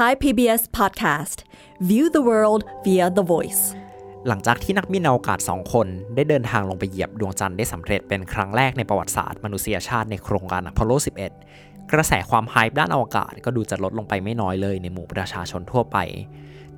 [0.00, 1.38] Thai PBS Podcast
[1.90, 3.62] View the world via the voice
[4.28, 10.92] หลังจากที่นักบินอวกาศ2คนได้เดินทางลงไปเหยียบดวงจันทร์ได้สำเร็จเป็นครั้งแรกในประวัติศาสตร์มนุษยชาติในโครงการอพอลโล
[11.44, 15.98] 11 กระแสความ hype ด้านอวกาศก็ดูจะลดลงไปไม่น้อยเลยในหมู่ประชาชนทั่วไป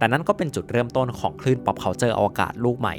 [0.02, 2.96] แต่นั่นก็เป็นจุดเริ่มต้นของคลื่น pop culture อวกาศลูกใหม่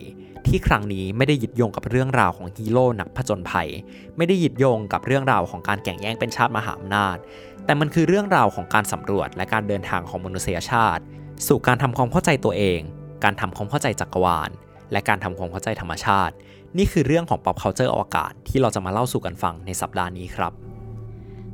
[0.48, 3.70] ที่ครั้งนี้ไม่ได้ยึดโยงกับเรื่องราวของฮีโร่นักผจญภัย
[4.18, 7.18] ไม่ได้ยึดโยงกับเรื่องราวของการแข่งแย่งเป็นชาติมหาอำนาจ
[7.66, 11.04] แต่มันคือเรื่องราวของการสำรวจและการเดินทางของมนุษยชาติ
[11.48, 12.80] สู่การทำความเข้าใจตัวเอง
[13.24, 14.50] การทำความเข้าใจจักรวาล
[14.92, 16.34] และการทำความเข้าใจธรรมชาติ
[16.78, 20.52] นี่คือเรื่องของ pop culture อวกาศที่เราจะมาเล่าสู่กันฟังในสัปดาห์นี้ครับ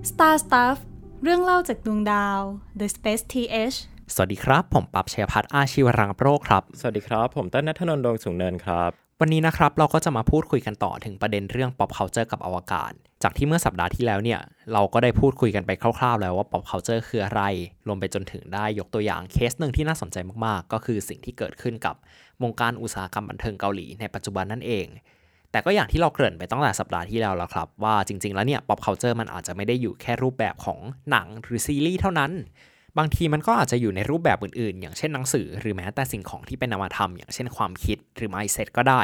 [0.09, 0.77] Star Stuff
[1.23, 2.39] เรื่องเล่าจากดวงดาว
[2.79, 3.77] The Space TH
[4.15, 8.89] สวัสดีครับ ผมปับชัยพัฒน์อาชีวรังโรคครับ สวัสดีครับ ผมต้นนัทนนท์ดวงสูงเนินครับ
[9.21, 12.91] วันนี้นะครับเราก็จะมาพูดคุยกันต่อถึงประเด็นเรื่อง pop culture กับอวกาศ
[13.23, 14.39] จากที่เมื่อสัปดาห์ที่แล้วเนี่ย
[14.73, 17.41] เราก็ได้พูดคุยกันไปคร่าวๆ แล้วว่า pop culture คืออะไร
[17.87, 21.95] รวมไปจนถึงได้ยกตัวอย่างเคสหนึ่งที่น่าสนใจมากๆ ก็คือสิ่งที่เกิดขึ้นกับ
[22.43, 24.87] วงการอุตสาหกรรมบันเทิงเกาหลีในปัจจุบันนั่นเอง
[25.51, 30.79] แต่ก็อย่างที่เราเกริ่นไปตั้งแต่สัปดาห์ที่แล้วแล้วครับ ว่าจริง ๆ แล้วเนี่ย pop culture มันอาจจะไม่ได้อยู่แค่รูปแบบของ
[31.11, 32.33] หนังหรือซีรีส์เท่านั้น
[32.97, 39.01] บางทีมันก็อาจจะอยู่ในรูปแบบอื่นๆ อย่างเช่นหนังสือหรือแม้แต่สิ่งของที่เป็นนามธรรม อย่างเช่นความคิดหรือ mindset ก็ได้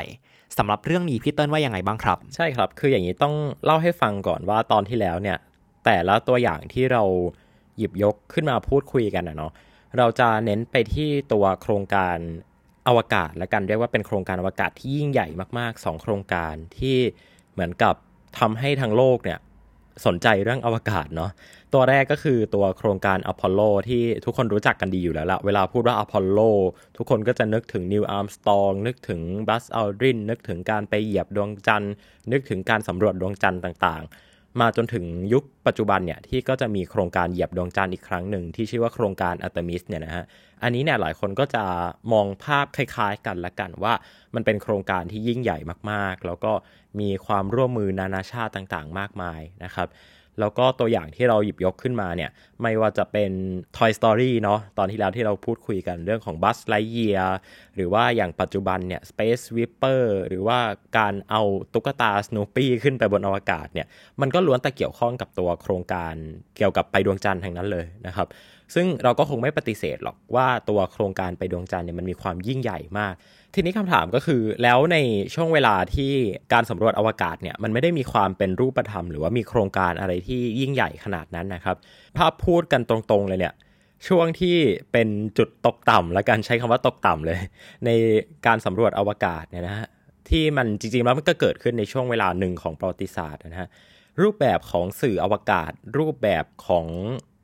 [0.57, 5.37] สำหรับเรื่องนี้พี่เติ้ลว่ายังไงบ้างครับ ใช่ครับ คืออย่างนี้ต้องเล่าให้ฟังก่อนว่าตอนที่แล้วเนี่ย
[5.85, 7.03] แต่ละตัวอย่างที่เรา
[7.77, 9.51] หยิบยกขึ้นมาพูดคุยกันนะเนาะ
[9.97, 12.17] เราจะเน้นไปที่ตัวโครงการ
[12.87, 15.27] อวกาศและกันเรียกว่าเป็นโครงการอวกาศที่ยิ่งใหญ่
[15.59, 16.97] มากๆ 2 โครงการที่
[17.53, 17.95] เหมือนกับ
[18.39, 19.39] ทำให้ทั้งโลกเนี่ย
[20.05, 21.31] สนใจเรื่องอวกาศเนาะ
[21.75, 26.39] ตัวแรกก็คือตัวโครงการอพอลโลที่ทุกคนรู้จักกันดีอยู่แล้วละเวลาพูดว่าอพอลโล
[26.97, 31.93] ทุกคนก็จะนึกถึงนีล อาร์มสตรองนึกถึงบัซ อัลดรินนึกถึงการไปเหยียบดวงจันทร์
[32.31, 40.25] นึกถึงการสำรวจดวงจันทร์ต่างๆ มาจนถึงยุคปัจจุบันเนี่ยที่ก็จะมีโครงการเหยียบดวงจันทร์อีกครั้งหนึ่งที่ชื่อว่าโครงการอาร์ทิมิสเนี่ยนะฮะ
[40.63, 41.63] อันนี้เนี่ยหลายคนก็จะ
[42.11, 43.93] มองภาพคล้ายๆกันละกันว่า
[44.35, 45.57] มันเป็นโครงการที่ยิ่งใหญ่
[45.91, 46.51] มากๆ แล้วก็
[46.99, 49.87] มีความร่วมมือนานาชาติต่างๆ มากมายนะครับ
[50.39, 52.29] แล้วก็ตัวอย่างที่เราหยิบยกขึ้นมาเนี่ย
[52.61, 53.31] ไม่ว่าจะเป็น
[53.77, 57.29] Toy Story เนาะตอนที่แล้วที่เราพูดคุยกันเรื่องของ Buzz Lightyear
[57.75, 60.59] หรือว่าอย่างปัจจุบันเนี่ย Space Sweeper หรือว่า
[60.97, 61.41] การเอา
[61.73, 63.87] ตุ๊กตา Snoopy ขึ้นไปบนอวกาศเนี่ย
[64.21, 66.13] มันก็ล้วนแต่เกี่ยวข้องกับตัวโครงการ
[66.57, 68.27] เกี่ยวกับไปดวงจันทร์ทั้งนั้นเลยนะครับ
[68.75, 73.13] ซึ่งเราก็คงไม่ปฏิเสธหรอกว่าตัวโครงการไปดวงจันทร์เนี่ยมันมีความยิ่งใหญ่มาก
[73.55, 74.97] ทีนี้คำถามก็คือแล้วใน
[75.35, 76.11] ช่วงเวลาที่
[76.53, 81.77] การสำรวจอวกาศเนี่ยมันไม่ได้มีความเป็นรูปธรรม หรือว่ามีโครงการอะไรที่ยิ่งใหญ่ขนาดนั้นนะครับ
[82.17, 83.53] ถ้าพูดกันตรงๆเลยเนี่ย
[84.07, 84.57] ช่วงที่
[84.91, 85.07] เป็น
[85.37, 87.39] จุดตกต่ำและการใช้คำว่าตกต่ำเลย
[87.85, 87.89] ใน
[88.45, 89.87] การสำรวจอวกาศเนี่ยนะฮะ
[90.29, 93.69] ที่มันจริงๆแล้วมันก็เกิดขึ้นในช่วงเวลาหนึ่งของประวัติศาสตร์นะฮะ
[94.21, 96.85] รูปแบบของสื่ออวกาศ รูปแบบของ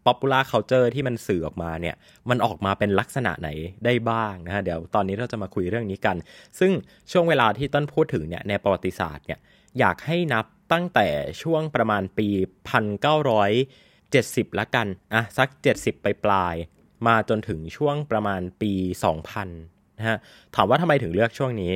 [0.05, 1.95] popular culture ที่มันสื่อออกมาเนี่ย
[2.29, 3.49] มันออกมาเป็นลักษณะไหน
[3.85, 6.15] ได้บ้างนะฮะ เดี๋ยวตอนนี้เราจะมาคุยเรื่องนี้กัน
[6.59, 6.71] ซึ่ง
[7.11, 9.39] ช่วงเวลาที่ต้นพูดถึงเนี่ยในประวัติศาสตร์เนี่ย
[9.79, 11.07] อยากให้นับตั้งแต่
[11.43, 12.27] ช่วงประมาณปี
[13.63, 16.55] 1970 ละกัน อะ สัก 70 ไปปลาย
[17.07, 18.73] มาจนถึงช่วงประมาณปี
[19.15, 19.45] 2000
[19.97, 20.17] นะฮะ
[20.55, 21.73] ถามว่าทำไมถึงเลือกช่วงนี้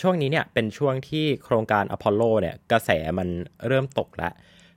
[0.00, 3.28] ช่วงนี้เนี่ยเป็นช่วงที่โครงการอพอลโลเนี่ยกระแสมัน
[3.66, 4.32] เริ่มตกแล้ว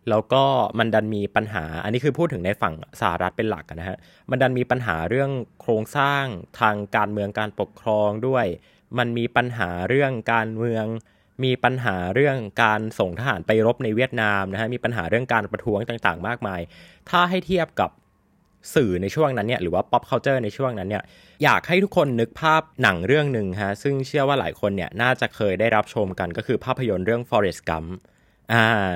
[0.09, 0.43] แล้วก็
[0.79, 3.97] มันดันมีปัญหา อันนี้คือพูดถึงในฝั่งสหรัฐเป็นหลักนะฮะ
[4.29, 6.25] มันดันมีปัญหาเรื่องโครงสร้าง
[6.59, 8.45] ทางการเมืองการปกครองด้วย
[8.97, 10.85] มันมีปัญหาเรื่องการเมือง
[11.43, 16.61] มีปัญหาเรื่องการส่งทหารไปรบในเวียดนามนะฮะ มีปัญหาเรื่องการประท้วงต่างๆ มากมาย
[17.09, 17.89] ถ้าให้เทียบกับ
[18.75, 21.03] สื่อในช่วงนั้นเนี่ยหรือว่า pop culture ในช่วงนั้นเนี่ย
[21.43, 27.89] อยากให้ทุกคนนึกภาพหนังเรื่องหนึ่งฮะซึ่งเชื่อว่าหลายคนเนี่ยน่าจะเคยได้รับชมกันก็คือภาพยนตร์เรื่อง Forrest Gump
[28.53, 28.89] อ่า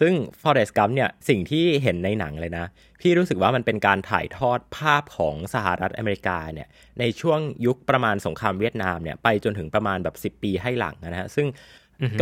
[0.00, 0.12] ซึ่ง
[0.42, 2.66] Forrest Gump เนี่ย สิ่งที่เห็นในหนังเลยนะ
[3.00, 6.68] พี่รู้สึกว่ามันเป็นการถ่ายทอดภาพของสหรัฐอเมริกาเนี่ย
[7.00, 11.46] ในช่วงยุคประมาณสงครามเวียดนามเนี่ย ไปจนถึงประมาณแบบ 10 ปีให้หลังนะฮะ ซึ่ง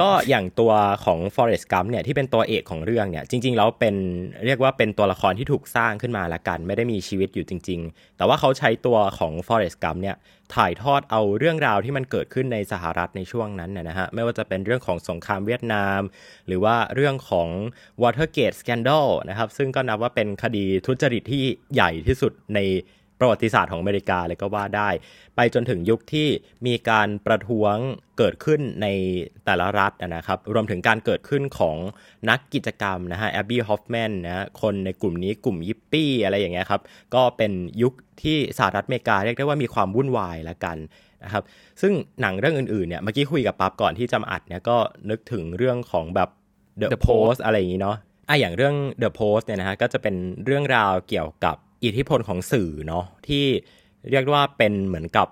[0.00, 0.72] ก็อย่างตัว
[1.04, 3.94] ของ Forest Gump เนี่ยที่เป็นตัวเอกของเรื่องเนี่ยจริงๆแล้วเป็น
[4.46, 10.16] เรียกว่าเป็นตัวละครที่ถูกสร้างขึ้นมาละกัน ไม่ได้มีชีวิตอยู่จริง ๆ แต่ว่าเขาใช้ตัวของ Forrest Gump เนี่ย
[10.54, 16.00] ถ่ายทอดเอาเรื่องราวที่มันเกิดขึ้นในสหรัฐในช่วงนั้นนะฮะไม่ว่าจะเป็นเรื่องของสงครามเวียดนาม
[16.46, 17.48] หรือว่าเรื่องของ
[18.02, 21.42] Watergate Scandal นะครับซึ่งก็นับว่าเป็นคดีทุจริตที่
[21.74, 22.60] ใหญ่ที่สุดใน
[23.20, 24.88] ประวัติศาสตร์ของอเมริกาเลยก็ว่าได้
[25.36, 26.28] ไปจนถึงยุคที่
[26.66, 27.76] มีการประท้วง
[28.18, 28.86] เกิดขึ้นใน
[29.44, 31.76] แต่ละรัฐนะครับ รวมถึงการเกิดขึ้นของ
[32.28, 36.80] นักกิจกรรมนะฮะแอบบี้ฮอฟแมนนะคนในกลุ่มนี้กลุ่มยิปปี้อะไรอย่างเงี้ยครับ
[37.14, 37.52] ก็เป็น
[37.82, 40.76] ยุคที่สหรัฐอเมริกาเรียกได้ว่ามีความวุ่นวายละกัน
[41.24, 41.42] นะครับ
[41.80, 44.76] ซึ่งหนังเรื่องอื่นๆเนี่ยเมื่อกี้คุยกับปั๊บก่อนที่จะมาอัดเนี่ยก็
[45.10, 46.28] นึกถึงเรื่องของแบบ
[46.80, 47.96] The, The Post Post อะไรอย่างงี้เนาะ
[48.28, 50.14] อะอย่างเรื่อง The Post เนี่ยนะฮะก็จะเป็น
[50.44, 53.44] เรื่องราวเกี่ยวกับ อิทธิพลของสื่อเนาะที่
[54.10, 55.28] เรียกว่าเป็นเหมือนกับ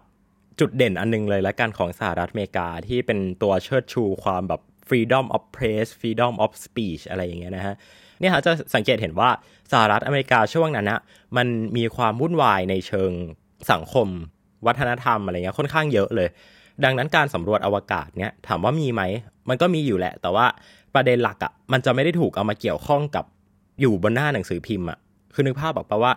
[0.60, 7.74] จุดเด่นอันนึงเลยและกันของสหรัฐอเมริกาที่เป็นตัวเชิดชูความแบบ freedom of press freedom of speech อะไรอย่างเงี้ยนะฮะ
[8.20, 9.30] เนี่ยฮะจะสังเกตเห็นว่า
[9.72, 11.00] สหรัฐอเมริกาช่วงนั้นนะ
[11.36, 11.46] มัน
[11.76, 13.10] มีความวุ่นวายในเชิง
[13.72, 14.08] สังคม
[14.66, 16.28] วัฒนธรรมอะไรเงี้ยค่อนข้างเยอะเลย
[16.84, 19.02] ดังนั้นการสำรวจอวกาศเนี่ยถามว่ามีไหม
[19.48, 20.46] มันก็มีอยู่แหละ แต่ว่า
[20.94, 23.24] ประเด็นหลักอะ่ะมันจะไม่ได้ถูกเอามาเกี่ยวข้องกับ
[23.80, 24.98] อยู่บนหน้าหนังสือพิมพ์อะ่ะ
[25.34, 26.12] คือนึกภาพบอกปะว่า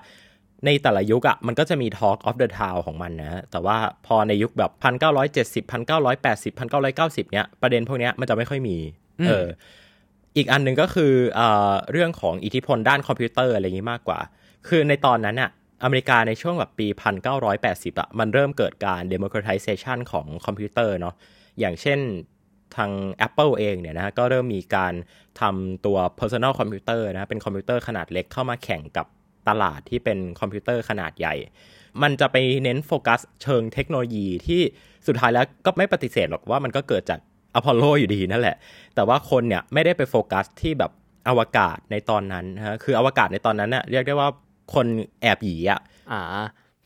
[0.65, 8.77] ในแต่ละยุคอะ่ะมันก็จะมี Talk of the Town ของมันนะแต่ว่าพอในยุคแบบ 1970 1980 1990 เนี้ยประเด็นพวกเนี้ยมันจะไม่ค่อยมี
[9.27, 9.47] เออ
[10.37, 14.19] อีกอันหนึ่งก็คือเอ่อเรื่องของอิทธิพลด้านคอมพิวเตอร์อะไรอย่างนี้มากกว่า
[14.67, 15.49] คือในตอนนั้นอะ
[15.83, 16.87] อเมริกาในช่วงแบบปี
[17.43, 21.15] 1980อะมันเริ่มเกิดการ democratization ของคอมพิวเตอร์เนาะ
[21.59, 21.99] อย่างเช่น
[22.75, 22.91] ทาง
[23.27, 24.93] Apple เองเนี่ยนะก็เริ่มมีการ
[25.41, 29.07] ทำตัว personal computer นะเป็นคอมพิวเตอร์ขนาดเล็กเข้ามาแข่งกับ
[29.49, 31.35] ตลาดที่เป็นคอมพิวเตอร์ขนาดใหญ่
[32.01, 34.61] มันจะไปเน้นโฟกัสเชิงเทคโนโลยีที่
[35.07, 37.19] สุดท้ายแล้วก็ไม่ปฏิเสธหรอกว่ามันก็เกิดจาก
[37.55, 38.55] อพอลโลอยู่ดีนั่นแหละ
[38.95, 40.91] แต่ว่าคนเนี่ยไม่ได้ไปโฟกัสที่แบบ
[41.29, 44.29] อวกาศในตอนนั้นฮะคืออวกาศในตอนนั้นเนี่ยเรียกได้ว่า
[44.73, 44.85] คน
[45.21, 45.79] แอบหยีอะ
[46.11, 46.21] อ่า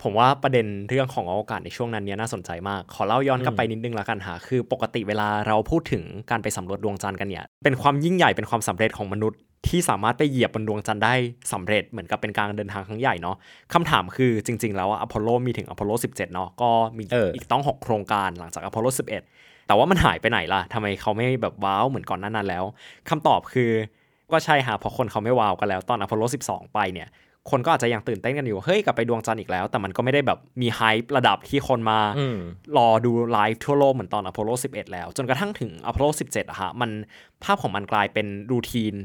[0.04, 11.14] ผมว่าประเด็นเรื่องของอวกาศในช่วงนั้นเนี้ยน่าสนใจมาก ขอเล่าย้อนกลับไปนิดนึงละกันฮะคือปกติเวลาเราพูดถึงการไปสำรวจดวงจันทร์กันเนี่ย เป็นความยิ่งใหญ่เป็นความสำเร็จของมนุษย์ ที่สามารถไปเหยียบบนดวงจันทร์ได้
[11.54, 13.36] สำเร็จเหมือนกับเป็นการเดินทางครั้งใหญ่เนาะ
[13.74, 18.88] คำถามคือจริง ๆ แล้วอะอพอลโลมีถึงอพอลโล 17 เนาะก็มีเอออีอีกต้อง 6 โครงการหลังจากอพอลโล
[19.28, 22.66] 11 แต่ว่ามันหายไปไหนล่ะทำไมเขาไม่แบบว้าวเหมือนก่อนหน้านั้นแล้ว
[23.10, 23.72] คำตอบคือ
[24.32, 27.10] ก็ใช่ฮะเพราะคนเขาไม่ว้าวกันแล้วตอนอพอลโล 12 ไปเนี่ย
[27.50, 32.38] คนก็อาจจะยังตื่นเต้นกันอยู่ เฮ้ย กลับไปดวงจันทร์อีกแล้ว แต่มันก็ไม่ได้แบบมี hype ระดับที่คนมาอืม
[32.78, 36.90] รอดูไลฟ์ทั่วโลกเหมือนตอนอพอลโล 11 แล้ว จนกระทั่งถึงอพอลโล 17อะฮะ มัน
[37.44, 38.96] ภาพของมันกลายเป็น routine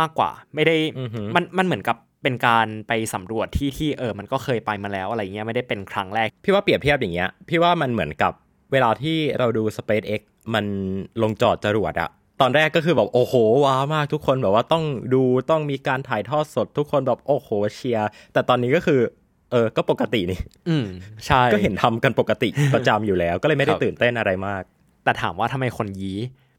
[0.00, 8.32] มากกว่า ไม่ได้อือหือมันมันเหมือนกับเป็นการไปสำรวจที่ที่เออ มันก็เคยไปมาแล้วอะไรเงี้ยไม่ได้เป็นครั้งแรก พี่ว่าเปรียบเทียบอย่างเงี้ย พี่ว่ามันเหมือนกับ
[8.72, 10.20] เวลาที่เราดู SpaceX
[10.54, 10.64] มัน
[11.22, 19.00] ลงจอดจรวดอะตอนแรกก็คือแบบโอ้โหว้าวมากทุกคนแบบว่าต้องดูต้องมีการถ่ายทอดสดทุกคนแบบโอ้โหเชียร์แต่ตอนนี้ก็คือ
[19.50, 20.86] เออก็ปกตินี่อืม
[21.26, 24.62] ใช่ก็เห็นทำกันปกติประจำอยู่แล้ว ก็เลยไม่ได้ครับตื่นเต้นอะไรมาก
[25.04, 26.18] แต่ถามว่าทำไมคนยี้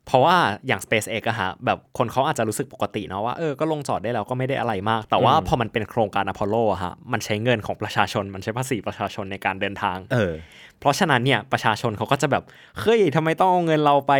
[0.09, 10.33] เพราะว่าอย่าง SpaceX อะฮะแบบคนเขาอาจจะรู้สึกปกติเนาะว่าเออก็ลงจอดได้แล้วก็ไม่ได้อะไรมาก แต่ว่าอืมพอมันเป็นโครงการอพอลโลอะฮะมันใช้เงินของประชาชนมันใช้ภาษีประชาชนในการเดินทางเออ
[10.79, 12.43] เพราะฉะนั้นเนี่ยประชาชนเขาก็จะแบบ
[12.79, 14.13] เฮ้ยทำไมต้องเอาเงินเราไป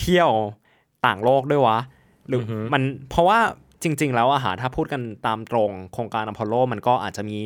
[0.00, 0.30] เที่ยว
[1.06, 1.78] ต่างโลกด้วยวะ
[2.28, 3.38] หรือออฮึมันเพราะว่า
[3.82, 7.38] จริง ๆ แล้วอะฮะถ้าพูดกันตามตรงโครงการอพอลโลมันก็อาจจะมี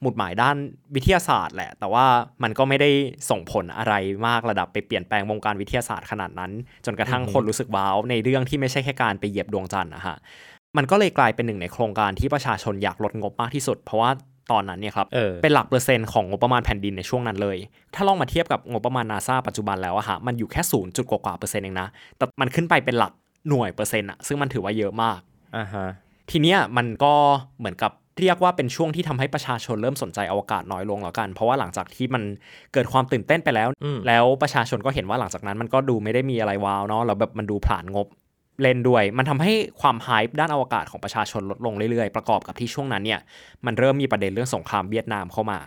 [0.00, 0.56] หมุดหมายด้าน
[0.94, 2.06] วิทยาศาสตร์แหละ แต่ว่า
[2.42, 2.90] มันก็ไม่ได้
[3.30, 3.94] ส่งผลอะไร
[4.26, 6.52] มากระดับไปเปลี่ยนแปลงวงการวิทยาศาสตร์ขนาดนั้น
[6.84, 10.16] จนกระทั่งคนรู้สึกว้าวในเรื่องที่ไม่ใช่แค่การไปเหยียบดวงจันทร์นะฮะ
[10.76, 14.10] มันก็เลยกลายเป็นหนึ่งในโครงการที่ประชาชนอยากลดงบมากที่สุด เพราะว่า
[14.52, 17.56] ตอนนั้นเนี่ยครับเออเป็นหลักเปอร์เซ็นต์ของงบประมาณแผ่นดินในช่วงนั้นเลย
[17.94, 23.12] ถ้าลองมาเทียบกับงบประมาณนาซาปัจจุบันแล้วอะฮะมันอยู่แค่ศูนย์จุดกว่าๆเปอร์เซ็นต์เองนะแต่มันขึ้นไปเป็นหลัก
[23.48, 25.18] หน่วยเปอร์เซ็นต์อะซึ่งมันถือว่าเยอะมาก
[25.56, 25.86] อ่าฮะ
[26.30, 27.14] ทีเนี้ยมันก็
[27.58, 32.22] เหมือนกับเรียกว่าเป็นช่วงที่ทำให้ประชาชนเริ่มสนใจอวกาศน้อยลงแล้วกัน เพราะว่าหลังจากที่มัน
[32.72, 38.06] เกิดความตื่นเต้นไปแล้วอืมแล้วประชาชนก็เห็นว่าหลังจากนั้นมันก็ดูไม่ได้มีอะไรว้าวเนาะแล้วแบบมันดูผลานงบ
[38.62, 43.20] เล่นด้วย มันทำให้ความ hype ด้านอวกาศของประชาชนลดลงเรื่อยๆ ประกอบกับที่ช่วงนั้นเนี่ย
[43.66, 45.58] มันเริ่มมีประเด็นเรื่องสงครามเวียดนามเข้ามา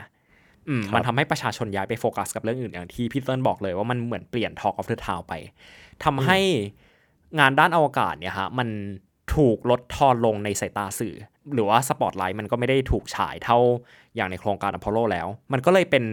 [0.69, 5.33] อืมครับมันทำให้ประชาชนย้ายไปโฟกัสกับเรื่องอื่นอย่างที่พี่เติ้ลบอกเลยว่ามันเหมือนเปลี่ยน Talk of the Town ไป
[6.04, 6.39] ทำให้
[7.39, 8.69] งานด้านอวกาศเนี่ยฮะมัน
[9.33, 11.15] ถูกลดทอนลงในสายตาสื่อ
[11.53, 13.59] หรือว่าสปอตไลท์มันก็ไม่ได้ถูกฉายเท่า
[14.15, 16.03] อย่างในโครงการอพอลโลแล้ว มันก็เลยเป็น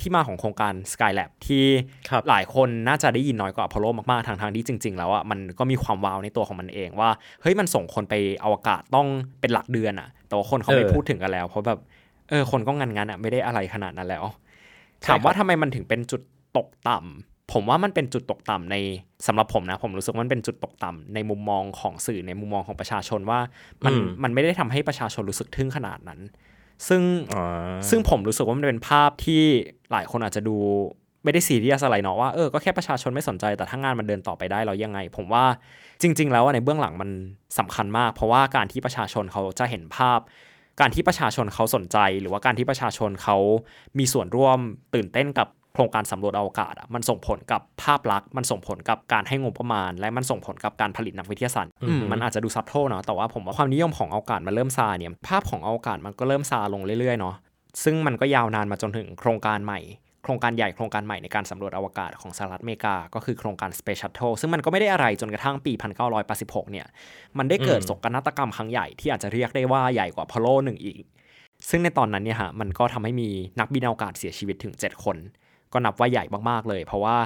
[0.00, 1.64] ที่มาของโครงการ Skylab ที่
[2.10, 7.10] ครับหลายคนน่าจะได้ยินน้อยกว่าอพอลโลมากๆทางทางๆที่จริง ๆ แล้วอะมันก็มีความว้าวในตัวของมันเองว่า
[7.42, 8.14] เฮ้ยมันส่งคนไป
[8.44, 9.06] อวกาศต้อง
[9.40, 11.78] เป็นหลักเดือนอะ แต่ว่าคนเขาไม่เออพูดถึงกันแล้ว เพราะแบบ
[12.28, 14.24] เออคนก็งันงันๆอะไม่ได้อะไรขนาดนั้นแล้ว
[15.02, 16.22] ใช่ถามว่าครับทำไมมันถึงเป็นจุด
[16.56, 18.76] ตกต่ำ ผมว่ามันเป็นจุดตกต่ำใน
[19.26, 23.40] สำหรับผมนะ ผมรู้สึกว่ามันเป็นจุดตกต่ำในมุมมองของสื่อในมุมมองของประชาชนว่า
[23.84, 26.20] มันอืมมันไม่ได้ทำให้ประชาชนรู้สึกทึ่งขนาดนั้น
[26.88, 27.02] ซึ่ง
[27.32, 27.42] อ๋อ
[27.88, 29.42] ซึ่งผมรู้สึกว่ามันเป็นภาพที่
[29.92, 30.56] หลายคนอาจจะดู
[31.24, 35.44] ไม่ได้ซีเรียสอะไรเนาะว่าเออก็แค่ประชาชนไม่สนใจแต่ถ้างานมันเดินต่อไปได้เรายังไง ผมว่า
[36.02, 37.10] จริง ๆ แล้วอะในเบื้องหลังมัน
[37.58, 40.18] สำคัญมาก เพราะว่าการที่ประชาชนเขาจะเห็นภาพ
[40.80, 43.36] การที่ประชาชนเขาสนใจ หรือว่าการที่ประชาชนเขา
[43.98, 44.58] มีส่วนร่วม
[44.94, 57.34] ตื่นเต้นกับ โครงการสำรวจอวกาศอะมันส่งผลกับภาพลักษณ์มันส่งผลกับการให้งบประมาณ และมันส่งผลกับการผลิตนักวิทยาศาสตร์อืมมันอาจจะดูซับโทเนาะแต่ว่าผมว่าความนิยมของอวกาศมันเริ่มซาเนี่ยภาพของอวกาศมันก็เริ่มซาลงเรื่อยๆเนาะ
[57.84, 59.80] ซึ่งมันก็ยาวนานมาจนถึงโครงการใหม่
[60.24, 65.72] โครงการใหญ่โครงการใหม่ในการสำรวจอวกาศของสหรัฐอเมริกา ก็คือโครงการ Space Shuttle ซึ่งมันก็ไม่ได้อะไรจนกระทั่งปี
[66.22, 66.86] 1986 เนี่ย
[67.38, 71.02] มันได้เกิดอืมโศกนาฏกรรมครั้งใหญ่ที่อาจจะเรียกได้ว่าใหญ่กว่าพอลโลหนึ่งอีก
[71.68, 73.28] ซึ่งในตอนนั้นเนี่ยฮะมันก็ทำให้มี
[73.60, 75.16] นักบินอวกาศเสียชีวิตถึง 7 คน
[75.72, 77.16] ก็นับว่าใหญ่มากๆเลย เพราะว่า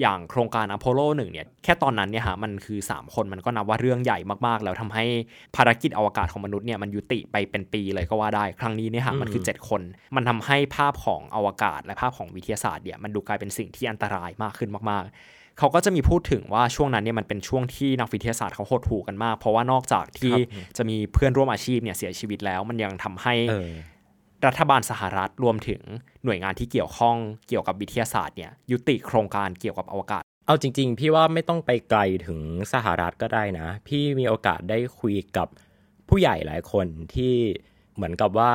[0.00, 5.04] อย่างโครงการอพอลโลหนึ่งเนี่ยแค่ตอนนั้นเนี่ยฮะมันคือ 3 คนมันก็นับว่าเรื่องใหญ่มากๆ แล้วทำให้
[5.56, 9.82] ภารกิจอวกาศของมนุษย์เนี่ยมันยุติไปเป็นปีเลยก็ว่าได้ ครั้งนี้เนี่ยฮะมันคือ 7 คน
[10.16, 20.34] มันทำให้ภาพของอวกาศ และภาพของวิทยาศาสตร์เนี่ยมันดูกลายเป็นสิ่งที่อันตรายมากขึ้นมากๆเขาก็จะมีพูดถึงว่าช่วงนั้นเนี่ยมันเป็นช่วงที่นักวิทยาศาสตร์เขาหดหู่กันมาก เพราะว่านอกจากที่
[20.76, 23.70] จะมีเพื่อนร่วมอาชีพเนี่ยเสียชีวิตแล้ว มันยังทำให้เออ
[24.46, 25.80] รัฐบาลสหรัฐรวมถึง
[26.24, 27.16] หน่วยงานที่เกี่ยวข้อง
[27.48, 32.40] เกี่ยวกับวิทยาศาสตร์เนี่ยยุติโครงการเกี่ยวกับอวกาศ เอาจริง ๆ พี่ว่าไม่ต้องไปไกลถึง
[32.72, 35.48] สหรัฐก็ได้นะ พี่มีโอกาสได้คุยกับ
[36.08, 37.34] ผู้ใหญ่หลายคนที่
[37.94, 38.52] เหมือนกับว่า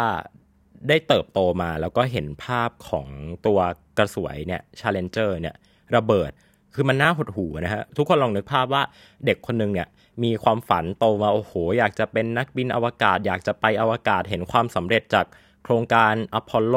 [0.89, 3.07] ได้เติบโตมาแล้วก็เห็นภาพของ
[3.45, 3.59] ตัว
[3.97, 5.55] กระสวยเนี่ย Challenger เนี่ย
[5.95, 6.31] ระเบิด
[6.73, 8.83] คือมันน่าหดหู่นะฮะ ทุกคนลองนึกภาพว่า
[9.25, 9.87] เด็กคนหนึ่งเนี่ย
[10.23, 15.25] มีความฝันโตมาโอ้โห อยากจะเป็นนักบินอวกาศ อยากจะไปอวกาศเห็นความสำเร็จจาก
[15.65, 16.75] โครงการอพอลโล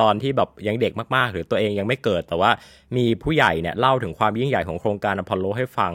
[0.00, 2.50] ตอนที่แบบยังเด็กมากๆ หรือตัวเองยังไม่เกิด แต่ว่า
[2.96, 5.92] มีผู้ใหญ่เนี่ยเล่าถึงความยิ่งใหญ่ของโครงการอพอลโลให้ฟัง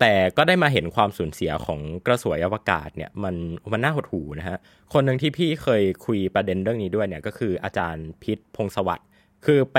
[0.00, 3.34] แต่ก็ได้มาเห็นความสูญเสียของกระสวยอวกาศเนี่ยมัน
[3.72, 4.58] มันน่าหดหู่นะฮะ
[4.92, 9.06] คนหนึ่งที่พี่เคยคุยประเด็นเรื่องนี้ด้วยเนี่ยก็คืออาจารย์พิษพงศวัสดิ์
[9.46, 9.78] คือไป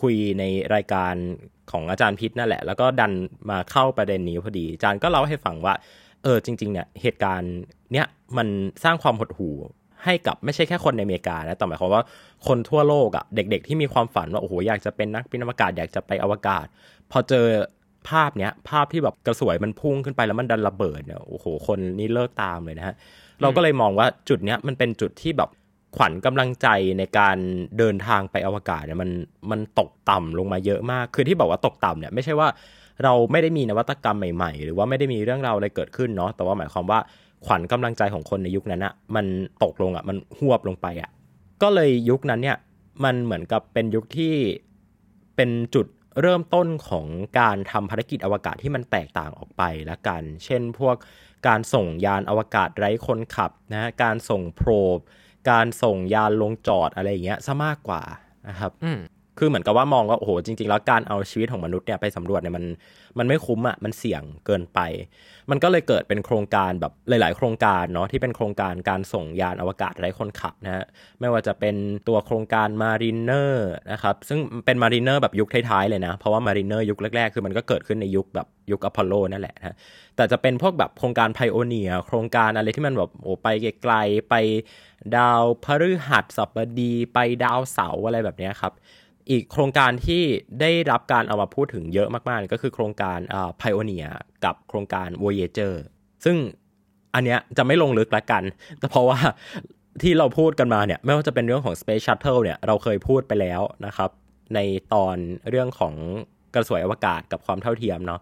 [0.00, 1.14] คุยในรายการ
[1.70, 3.12] ของอาจารย์พิษนั่นแหละ แล้วก็ดัน
[3.50, 5.74] มาเข้าประเด็นนี้พอดี อาจารย์ก็เล่าให้ฟังว่า
[6.22, 7.52] เออจริงๆเนี่ยเหตุการณ์
[7.92, 8.48] เนี่ยมัน
[8.84, 9.54] สร้างความหดหู่
[10.04, 12.02] ให้กับไม่ใช่แค่คนในอเมริกานะแต่หมายความว่า
[12.46, 16.66] คนทั่วโลกอะ่ะเด็ก ๆ ที่มีความฝันว่าโอ้โหอยากจะเป็นนักบินอวกาศอยากจะไปอวกาศ
[17.10, 17.46] พอเจอ
[18.08, 22.94] ภาพเนี้ยภาพที่แบบกระสวยมันพุ่งขึ้นไปแล้วมันดันระเบิดเนี่ยโอ้โหคนนี่เลิกตามเลยนะฮะ
[23.40, 25.50] เราก็เลยมองว่าจุดเนี้ยมันเป็นจุดที่แบบ
[25.96, 26.68] ขวัญกำลังใจ
[26.98, 27.36] ในการ
[27.78, 29.10] เดินทางไปอวกาศเนี่ยมัน
[29.50, 32.48] มันตกต่ำลงมาเยอะมาก คือที่บอกว่าตกต่ำเนี่ยไม่ใช่ว่า
[33.04, 36.98] เราไม่ได้มีนวัตกรรมใหม่ ๆ หรือว่าไม่ได้มีเรื่องราวอะไรเกิดขึ้นเนาะแต่ว่าหมายความว่า
[37.44, 39.26] ขวัญกำลังใจของคนในยุคนั้นอะมัน
[39.62, 41.10] ตกลงอะมันหวบลงไปอะ
[41.62, 42.58] ก็เลยยุคนั้นเนี่ย
[43.04, 44.34] มันเหมือนกับเป็นยุคที่
[45.36, 45.86] เป็นจุด
[46.22, 47.06] เริ่มต้นของ
[47.40, 50.96] การทำภารกิจอวกาศที่มันแตกต่างออกไปละกัน เช่นพวก
[51.46, 54.98] การส่งยานอวกาศไร้คนขับนะการส่ง probe
[55.50, 58.02] การส่งยานลงจอดอะไรอย่างเงี้ยซะมากกว่า
[58.48, 58.70] นะครับ
[59.38, 62.64] คือเหมือนกับว่ามองว่าโอ้โหจริง ๆ แล้วการเอาชีวิตของมนุษย์เนี่ยไปสำรวจเนี่ยมัน
[63.18, 64.80] มันไม่คุ้มอะมันเสี่ยงเกินไป
[65.50, 70.84] มันก็เลยเกิดเป็นโครงการแบบหลาย ๆ โครงการเนาะที่เป็นโครงการการส่งยานอวกาศไร้คนขับนะฮะ
[71.20, 71.76] ไม่ว่าจะเป็น
[72.08, 79.76] ตัวโครงการมารีเนอร์นะครับซึ่งเป็นมารีเนอร์แบบยุคท้ายๆเลยนะ เพราะว่ามารีเนอร์ยุคแรก ๆ คือมันก็เกิดขึ้นในยุคแบบยุคอพอลโลนั่นแหละนะ
[80.16, 83.48] แต่จะเป็นพวกแบบโครงการไพโอเนียโครงการอะไรที่มันแบบโอ้ไป
[83.82, 84.34] ไกลๆไป
[85.16, 88.72] ดาวพฤหัสบดีไปดาวเสาอะไรแบบนี้ครับ
[89.30, 90.22] อีกโครงการที่
[90.60, 94.12] ได้รับการเอามาพูดถึงเยอะมากๆ ก็คือโครงการอ่า Pioneer
[94.44, 95.74] กับโครงการ Voyager
[96.24, 96.36] ซึ่ง
[97.14, 98.42] อันเนี้ยจะไม่ลงลึกละกัน
[98.78, 99.18] แต่เพราะว่า
[100.02, 104.10] ที่เราพูดกันมาเนี่ย ไม่ว่าจะเป็นเรื่องของ Space Shuttle เนี่ย เราเคยพูดไปแล้วนะครับ
[104.54, 104.58] ใน
[104.94, 105.16] ตอน
[105.50, 105.94] เรื่องของ
[106.54, 108.20] กระสวยอวกาศกับความเท่าเทียมเนาะ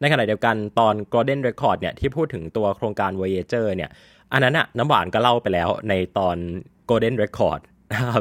[0.00, 3.90] ในขณะเดียวกันตอน Golden Record เนี่ย ที่พูดถึงตัวโครงการ Voyager เนี่ย
[4.32, 6.36] อันนั้นอะน้ำหวานก็เล่าไปแล้วในตอน
[6.90, 7.60] Golden Record
[7.92, 8.20] นะครับ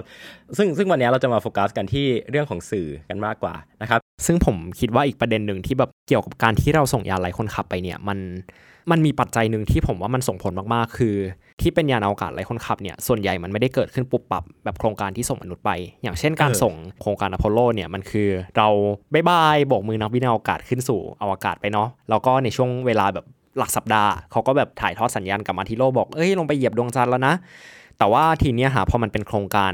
[0.58, 8.20] ซึ่งซึ่งวันนี้เราจะมาโฟกัสกันที่เรื่องของสื่อกันมากกว่านะครับ ซึ่งผมคิดว่าอีกประเด็นหนึ่งที่แบบเกี่ยวกับการที่เราส่งยานไร้คนขับไปเนี่ยมัน
[8.92, 11.16] มันมีปัจจัยหนึ่งที่ผมว่ามันส่งผลมากๆ คือ
[11.62, 15.72] ที่เป็นยานอวกาศไร้คนขับเนี่ยส่วนใหญ่มันไม่ได้เกิดขึ้นปุบปับแบบโครงการที่ส่งมนุษย์ไป
[16.04, 18.68] อย่างเช่นการเออส่งโครงการอพอลโลเนี่ยมันคือเรา
[19.14, 23.26] bye bye โบกมือนักบินอวกาศขึ้นสู่อวกาศไปเนาะแล้วก็ในช่วงเวลาแบบ
[23.58, 27.34] หลักสัปดาห์เขาก็แบบถ่ายทอดสัญญาณกลับมาที่โลกบอกเอ้ยลงไปเหยียบดวงจันทร์แล้วนะ
[28.02, 29.74] แต่ว่าทีเนี้ยฮะพอมันเป็นโครงการ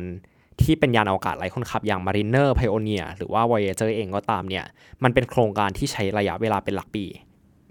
[0.62, 4.66] ที่เป็นยานอวกาศไร้คนขับอย่าง Mariner Pioneer หรือว่า Voyager เองก็ตามเนี่ย
[5.04, 7.06] มันเป็นโครงการที่ใช้ระยะเวลาเป็นหลักปี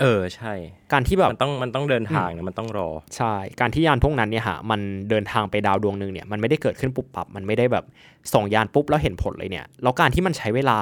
[0.00, 0.52] เออใช่
[0.92, 7.84] การที่แบบมันต้องมันต้องเดินทางเนี่ยมันต้องรอ ใช่ การที่ยานพวกนั้นเนี่ยฮะมันเดินทางไปดาวดวงหนึ่งเนี่ยมันไม่ได้เกิดขึ้นปุบปับ มันไม่ได้แบบ
[8.34, 10.78] ส่งยานปุ๊บแล้วเห็นผลเลยเนี่ย แล้วการที่มันใช้เวลา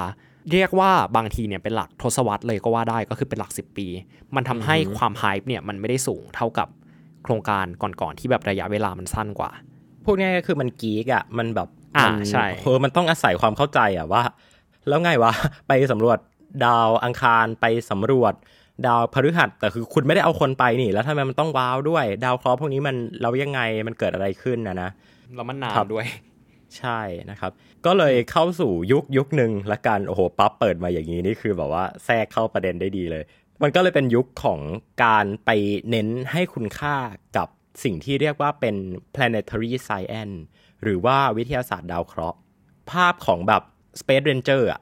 [0.53, 3.87] เรียกว่าบางทีเนี่ยเป็นหลักทศวรรษเลยก็ว่าได้ก็คือเป็นหลัก 10 ปี
[4.35, 6.69] มันทำให้อือฮึความไฮป์เนี่ยมันไม่ได้สูงเท่ากับ
[7.25, 9.51] โครงการก่อนๆที่แบบระยะเวลามันสั้นกว่า
[10.05, 14.23] พูดง่ายๆก็คือมันกีกอะ มันแบบอ่ามันใช่เออมันต้องอาศัยความเข้าใจอะว่า
[14.89, 15.33] แล้วไงวะ
[15.69, 16.19] ไปสำรวจ
[16.65, 18.35] ดาวอังคารไปสำรวจ
[18.87, 24.91] ดาวพฤหัสแต่คือคุณไม่ได้เอาคนไปนี่ แล้วทำไมมันต้องว้าวด้วย ดาวเคราะห์พวกนี้มันเรายังไงมันเกิดอะไรขึ้นนะนะ
[25.37, 26.07] แล้วมันนาครันบด้วย
[26.79, 27.01] ใช่
[27.31, 27.51] นะครับ
[27.87, 33.23] ก็เลยเข้าสู่ยุคยุคหนึ่งละกันโอ้โหปั๊บเปิดมาอย่างนี้นี่คือแบบว่าแทรกเข้าประเด็นได้ดีเลย
[33.65, 34.61] มันก็เลยเป็นยุคของ
[35.05, 35.51] การไป
[35.91, 36.97] เน้นให้คุณค่า
[37.37, 37.49] กับ
[37.85, 38.77] สิ่งที่เรียกว่าเป็น
[39.15, 40.37] planetary science
[40.83, 42.39] หรือว่าวิทยาศาสตร์ดาวเคราะห์
[42.91, 43.63] ภาพของแบบ
[44.01, 44.81] Space Ranger อะ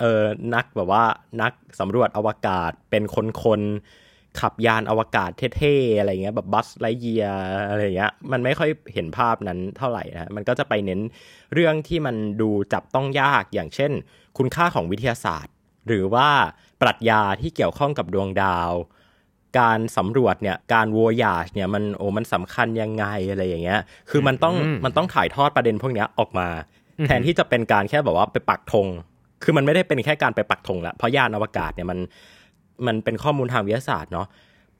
[0.00, 0.22] เออ
[0.54, 1.04] นักแบบว่า
[1.42, 3.60] นักสำรวจอวกาศเป็นคนคน
[4.40, 7.26] ขับยานอวกาศเท่ๆ อะไรเงี้ยแบบบัสไลเยีย
[7.68, 11.00] อะไรเงี้ยมันไม่ค่อยเห็นภาพนั้นเท่าไหร่นะมันก็จะไปเน้น
[11.54, 13.92] เรื่องที่มันดูจับต้องยากอย่างเช่น
[14.38, 15.54] คุณค่าของวิทยาศาสตร์
[15.88, 16.28] หรือว่า
[16.84, 18.72] ปรัชญาที่เกี่ยวข้องกับดวงดาว
[19.58, 26.48] การสำรวจเนี่ยการโวยาชเนี่ยมันโอ้มันสำคัญยังไงอะไรอย่างเงี้ย คือมันต้องมันต้องถ่ายทอดประเด็นพวกเนี้ยออกมา
[27.06, 28.86] แทนที่จะเป็นการแค่แบบว่าไปปักธง
[29.42, 31.98] คือมันไม่ได้เป็นแค่การไปปักธงละเพราะยานอวกาศเนี่ยมัน
[32.86, 34.26] มันเป็นข้อมูลทางวิทยาศาสตร์เนาะ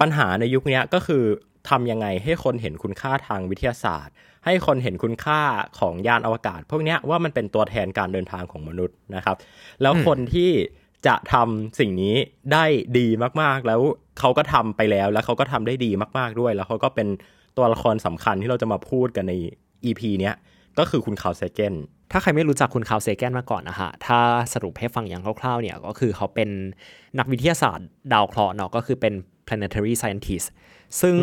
[0.01, 1.25] ปัญหาในยุคนี้ก็คือ
[1.69, 5.41] ทำยังไงให้คนเห็นคุณค่าทางวิทยาศาสตร์ ให้คนเห็นคุณค่า
[5.79, 9.37] ของยานอวกาศ พวกนี้ว่ามันเป็นตัวแทนการเดินทางของมนุษย์นะครับ
[9.83, 10.51] แล้วคนที่
[11.07, 12.15] จะทำสิ่งนี้
[12.53, 12.65] ได้
[12.99, 13.07] ดี
[13.43, 13.81] มากๆ แล้ว
[14.19, 17.09] เขาก็ทำไปแล้ว แล้วเขาก็ทำได้ดีมากๆด้วย แล้วเขาก็เป็น
[17.57, 19.33] ตัวละครสำคัญที่เราจะมาพูดกันใน
[19.85, 20.35] EP เนี้ย
[20.79, 21.75] ก็คือคุณคาร์ล เซแกน
[22.13, 24.21] ถ้าใครไม่รู้จักคุณคาร์ล เซแกนมาก่อนนะฮะ ถ้า
[24.55, 26.51] สรุปให้ฟังอย่างคร่าวๆเนี่ยก็คือเขาเป็น
[27.19, 29.15] นักวิทยาศาสตร์ดาวเคราะห์เนาะก็คือเป็น
[29.47, 30.47] planetary scientist
[31.01, 31.17] ซึ่ง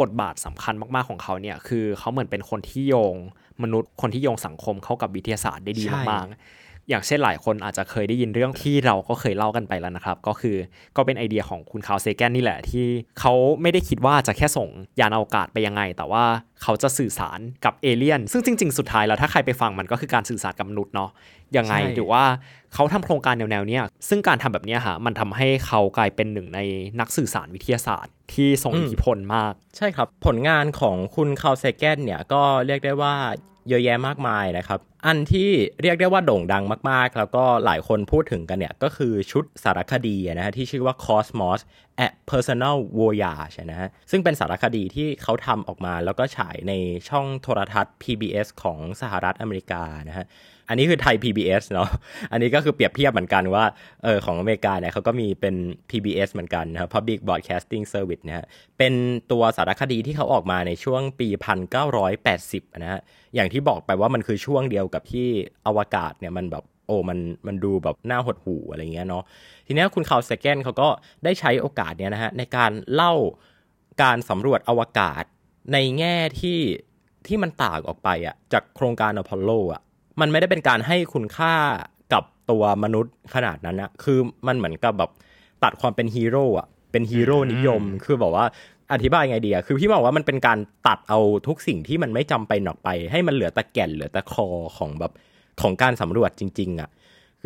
[0.00, 3.16] บทบาทสำคัญมากๆของเขาเนี่ยคือเขาเหมือนเป็นคนที่โยง
[3.62, 6.26] มนุษย์คนที่โยงสังคมเข้ากับวิทยาศาสตร์ได้ดีมาก
[6.90, 10.56] อย่างเช่นหลายคนอาจจะเคยได้ยินเรื่องที่เราก็เคยเล่ากันไปแล้วนะครับ ก็คือ
[10.96, 12.86] ก็เป็นไอเดียของคุณคาร์ล เซแกนนี่แหละที่
[13.20, 13.32] เขา
[13.62, 14.68] ไม่ได้คิดว่าจะแค่ส่ง
[15.00, 16.24] ยานอวกาศไปยังไง แต่ว่า
[16.62, 21.10] เขาจะสื่อสารกับเอเลี่ยน ซึ่งจริง ๆ สุดท้ายแล้วถ้าใครไปฟังมันก็คือการสื่อสารกับมนุษย์เนาะ
[21.56, 22.24] ยังไงหรือว่า
[22.74, 26.60] เขาทำโครงการแนวๆเนี้ยซึ่งการทำแบบนี้ฮะมันทำให้เขากลายเป็นหนึ่งใน
[27.00, 33.14] นักสื่อสารวิทยาศาสตร์ที่ทรงอิทธิพลมาก ใช่ครับ ผลงานของคุณคาร์ล เซแกนเนี่ยก็เรียกได้ว่า
[33.70, 35.50] เยอะแยะมากมายนะครับ อันที่
[35.82, 41.60] เรียกได้ว่าโด่งดังมากๆ แล้วก็หลายคนพูดถึงกันเนี่ย ก็คือชุดสารคดีนะฮะที่ชื่อว่า Cosmos
[42.06, 46.72] a Personal Voyage นะฮะซึ่งเป็นสารคดีที่เขาทำออกมาแล้วก็ฉายใน
[47.08, 50.26] ช่องโทรทัศน์ PBS ของสหรัฐอเมริกานะฮะ
[50.70, 51.88] อันนี้คือไทย PBS เนาะ
[52.32, 53.64] อันนี้ก็คือเปรียบเทียบเหมือนกันว่า
[54.04, 55.54] เออของอเมริกาเนี่ยเขาก็มีเป็น
[55.90, 58.46] PBS เหมือนกันนะครับ Public Broadcasting Service นะฮะ
[58.78, 58.92] เป็น
[59.30, 61.28] ตัวสารคดีที่เขาออกมาในช่วงปี
[62.04, 63.00] 1980 นะฮะ
[63.34, 65.28] อย่างที่บอกไปว่ามันคือช่วงเดียวกับที่
[65.66, 69.24] อวกาศเนี่ยมันแบบโอ้มันมันดูแบบน่าหดหู่อะไรเงี้ยเนาะ
[69.66, 70.88] ทีนี้คุณคาร์ลเซแกนเขาก็
[71.24, 73.12] ได้ใช้โอกาสเนี้ยนะฮะในการเล่า
[74.02, 75.24] การสำรวจอวกาศ
[75.72, 76.58] ในแง่ที่
[77.26, 79.82] ที่มันต่างออกไปอะจากโครงการอพอลโลอะ
[80.20, 81.54] มันไม่ได้เป็นการให้คุณค่า
[82.12, 85.10] กับตัวมนุษย์ขนาดนั้นนะคือมันเหมือนกับแบบ
[85.64, 88.46] ตัดความเป็นฮีโร่อะเป็นฮีโร่นิยม คือบอกว่า
[88.92, 94.46] อธิบายไงดีอะคือพี่บอกว่ามันเป็นการตัดเอาทุกสิ่งที่มันไม่จำเป็นออกไป ให้มันเหลือแต่แก่นเหลือแต่คอ
[94.78, 95.12] ของแบบ
[95.62, 96.88] ของการสำรวจจริง ๆอะ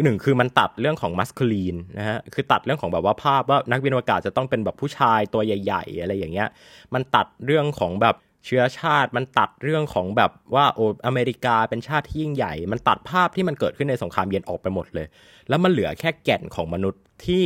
[0.04, 6.48] หนึ่งคือมันตัดเรื่องของมัสคูลีนนะฮะคือตัดเรื่องของแบบว่าภาพว่านักบินอวกาศจะต้องเป็นแบบผู้ชายตัวใหญ่ ๆ อะไรอย่างเงี้ย
[6.94, 15.06] มันตัดเรื่องของแบบ เชื้อชาติมันตัดเรื่องของแบบว่าโออเมริกาเป็นชาติที่ยิ่งใหญ่ มันตัดภาพที่มันเกิดขึ้นในสงครามเย็นออกไปหมดเลย
[15.48, 17.44] แล้วมันเหลือแค่แก่นของมนุษย์ที่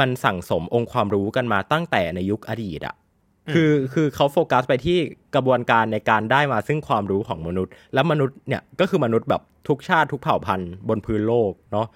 [0.00, 2.94] มันสั่งสมองค์ความรู้กันมาตั้งแต่ในยุคอดีตอะ
[3.52, 4.98] คือคือเขาโฟกัสไปที่
[5.34, 11.86] กระบวนการในการได้มาซึ่งความรู้ของมนุษย์ แล้วมนุษย์เนี่ยก็คือมนุษย์แบบทุกชาติทุกเผ่าพันธุ์บนพื้นโลกเนาะ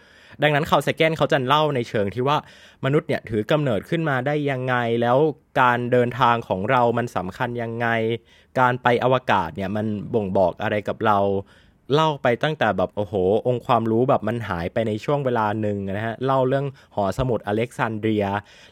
[0.43, 2.37] ดังนั้นเขาสแกนเขาจะเล่าในเชิงที่ว่า
[2.85, 5.19] มนุษย์เนี่ยถือกำเนิดขึ้นมาได้ยังไง แล้ว
[5.61, 7.87] การเดินทางของเรามันสำคัญยังไง
[8.61, 11.19] การไปอวกาศเนี่ยมันบ่งบอกอะไรกับเรา
[11.95, 13.15] เล่าไปตั้งแต่แบบโอ้โห
[13.47, 18.27] องค์ความรู้แบบมันหายไปในช่วงเวลาหนึ่งนะฮะ เล่าเรื่องหอสมุดอเล็กซานเดรีย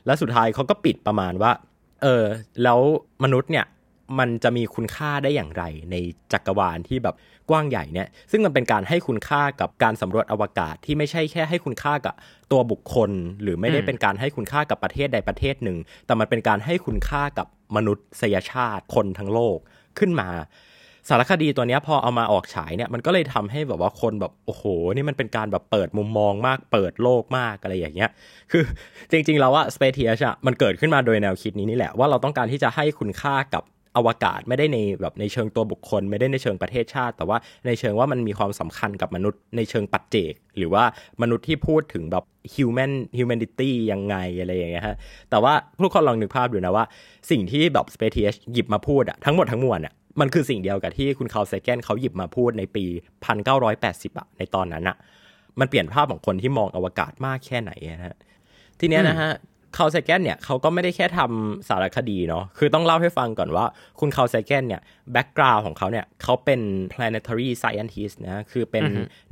[0.07, 1.53] แล้วสุดท้ายเขาก็ปิดประมาณว่า
[2.03, 2.25] เออ
[2.63, 2.81] แล้ว
[3.25, 3.67] มนุษย์เนี่ย
[4.19, 5.97] มันจะมีคุณค่าได้อย่างไร ใน
[6.33, 7.17] จักรวาลที่แบบ
[7.51, 12.15] กว้างใหญ่เนี่ย ซึ่งมันเป็นการให้คุณค่ากับการสำรวจอวกาศที่ไม่ใช่แค่ให้คุณค่ากับ
[12.53, 13.11] ตัวบุคคล
[13.43, 17.47] หรือไม่ได้เป็นการให้คุณค่ากับประเทศใดประเทศหนึ่ง แต่มันเป็นการให้คุณค่ากับ
[17.77, 19.59] มนุษยชาติคนทั้งโลก
[19.99, 20.29] ขึ้นมา
[21.09, 28.11] สารคดีตัวนี้พอเอามาออกฉายเนี่ยมันก็เลยทำให้แบบว่าคนแบบโอ้โห นี่มันเป็นการแบบเปิดมุมมองมากเปิดโลกมากอะไรอย่างเงี้ย
[28.51, 28.65] คือ
[29.11, 33.63] จริงๆแล้วว่า Space t อะมันเกิดขึ้นมาโดยแนวคิดนี้นี่แหละว่าเราต้องการที่จะให้คุณค่ากับ
[33.97, 40.85] อวกาศไม่ได้ในแบบในเชิงตัวบุคคล ไม่ได้ในเชิงประเทศชาติ แต่ว่าในเชิงว่ามันมีความสำคัญกับมนุษย์ในเชิงปัจเจก หรือว่า
[41.23, 42.25] มนุษย์ที่พูดถึงแบบ
[42.55, 44.97] human humanity ยังไงอะไรอย่างเงี้ยฮะ
[45.31, 46.85] แต่ว่าทุกคนลองนึกภาพดูนะว่า
[47.31, 52.85] สิ่งที่แบบ Space TH หยิบมาพูดอะทั้งหมดทั้งมวลอะมันคือสิ่งเดียวกับที่คุณคาร์ลเซแกนเขาหยิบมาพูดในปี
[53.53, 54.97] 1980อะในตอนนั้นอะ
[55.61, 58.17] มันเปลี่ยนภาพของคนที่มองอวกาศมากแค่ไหนนะฮะ
[58.81, 59.33] ทีเนี้ยนะฮะ
[59.77, 63.65] คาร์ลเซแกนเนี่ยเขาก็ไม่ได้แค่ทำสารคดีเนาะคือต้องเล่าให้ฟังก่อนว่า
[64.01, 64.81] คุณคาร์ลเซแกนเนี่ย
[65.13, 66.61] background ของเขาเนี่ยเขาเป็น
[66.93, 68.85] planetary scientist นะคือเป็น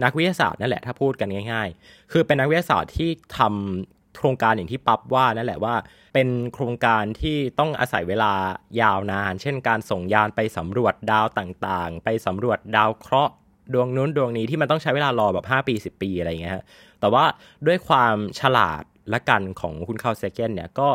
[0.03, 5.75] นักวิทยาศาสตร์นั่นแหละถ้าพูดกันง่าย ๆ คือเป็นนักวิทยาศาสตร์ที่ทำโครงการอย่างที่ปั๊บว่านั่นแหละว่า
[6.15, 8.33] เป็นโครงการที่ต้องอาศัยเวลา
[8.81, 13.33] ยาวนาน เช่นการส่งยานไปสำรวจดาวต่างๆ ไปสำรวจดาวเคราะห์
[13.73, 16.55] ดวงนู้นดวงนี้ที่มันต้องใช้เวลารอแบบ 5 ปี 10 ปีอะไรอย่างเงี้ย
[17.01, 17.25] แต่ว่า
[17.67, 20.89] ด้วยความฉลาดและกันของคุณคาวเซเกนเนี่ยก็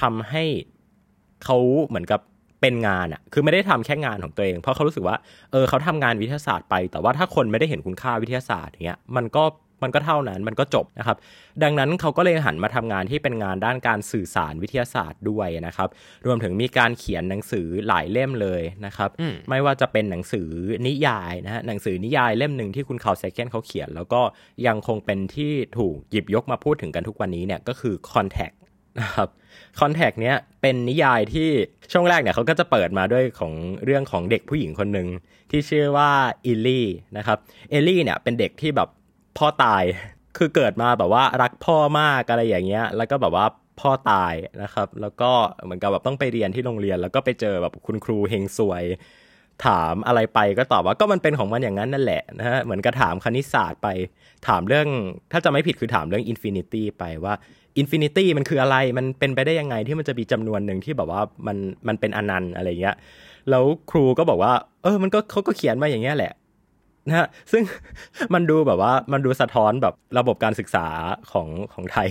[0.00, 0.44] ทำให้
[1.44, 2.20] เขาเหมือนกับ
[2.60, 5.16] เป็นงานอะคือไม่ได้ทำแค่งานของตัวเอง เพราะเขารู้สึกว่า
[5.52, 9.44] เออเขาทำงานวิทยาศาสตร์ไป แต่ว่าถ้าคนไม่ได้เห็นคุณค่าวิทยาศาสตร์อย่างเงี้ย มันก็
[9.82, 11.16] มันก็เท่านั้นมันก็จบนะครับ
[11.62, 15.88] ดังนั้นเขาก็เลยหันมาทำงานที่เป็นงานด้านการสื่อสารวิทยาศาสตร์ด้วยนะครับ
[16.26, 20.48] รวมถึงมีการเขียนหนังสือหลายเล่มเลยนะครับอืมไม่ว่าจะเป็นหนังสือ
[20.86, 24.20] นิยายนะฮะหนังสือนิยายเล่มหนึ่งที่คุณคาร์ลเซแกนเขาเขียน แล้วก็
[24.66, 28.56] ยังคงเป็นที่ถูกหยิบยกมาพูดถึงกันทุกวันนี้เนี่ยก็คือ Contact
[29.00, 29.28] นะครับ
[29.80, 31.48] Contact เนี้ยเป็นนิยายที่
[31.92, 33.52] ช่วงแรกเนี่ยเขาก็จะเปิดมาด้วยของ
[33.84, 35.08] เรื่องของเด็กผู้หญิงคนหนึ่ง
[35.50, 36.10] ที่ชื่อว่า
[36.46, 36.86] เอลลี่
[37.16, 37.38] นะครับ
[37.70, 38.88] เอลลี่เนี่ยเป็นเด็กที่แบบ
[39.36, 39.84] พ่อตาย
[40.36, 43.46] คือเกิดมาแบบว่ารักพ่อมากอะไรอย่างเงี้ย แล้วก็แบบว่า
[43.80, 45.30] พ่อตายนะครับ แล้วก็
[45.64, 48.84] เหมือนกับแบบต้องไปเรียนที่โรงเรียน แล้วก็ไปเจอแบบคุณครูเฮงซวย
[49.66, 53.88] ถามอะไรไปก็ตอบว่าก็มันเป็นของมันอย่างนั้นนั่นแหละนะฮะ เหมือนกับถามคณิตศาสตร์ไป
[54.48, 54.88] ถามเรื่อง
[55.32, 57.34] ถ้าจะไม่ผิดคือถามเรื่อง infinity ไปว่า
[57.78, 61.56] infinity มันคืออะไร มันเป็นไปได้ยังไงที่มันจะมีจำนวนหนึ่งที่แบบว่ามัน
[61.88, 62.96] มันเป็นอนันต์อะไรเงี้ย
[63.50, 66.32] แล้วครูก็บอกว่า เออ มันก็เขาก็เขียนมาอย่างเงี้ยแหละ
[67.08, 67.62] นะฮะซึ่ง
[68.34, 70.86] มันดูแบบว่ามันดูสะท้อนแบบระบบการศึกษา
[71.32, 72.08] ของของไทย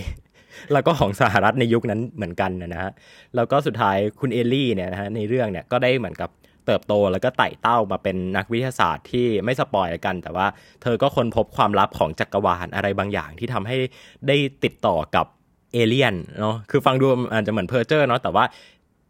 [0.72, 2.90] แล้วก็ของสหรัฐในยุคนั้นเหมือนกันนะฮะ
[3.36, 6.30] แล้วก็สุดท้ายคุณเอลลี่เนี่ยนะฮะในเรื่องเนี่ยก็ได้เหมือนกับ
[6.66, 10.46] เติบโตแล้วก็ไต่เต้ามาเป็นนักวิทยาศาสตร์ที่ไม่ spoil กัน แต่ว่า
[10.82, 13.76] เธอก็ค้นพบความลับของจักรวาลอะไรบางอย่างที่ทำให้
[14.28, 15.26] ได้ติดต่อกับ
[15.72, 18.44] เอเลี่ยนเนาะคือฟังดูอาจจะเหมือนเพอร์เจอร์เนาะแต่ว่า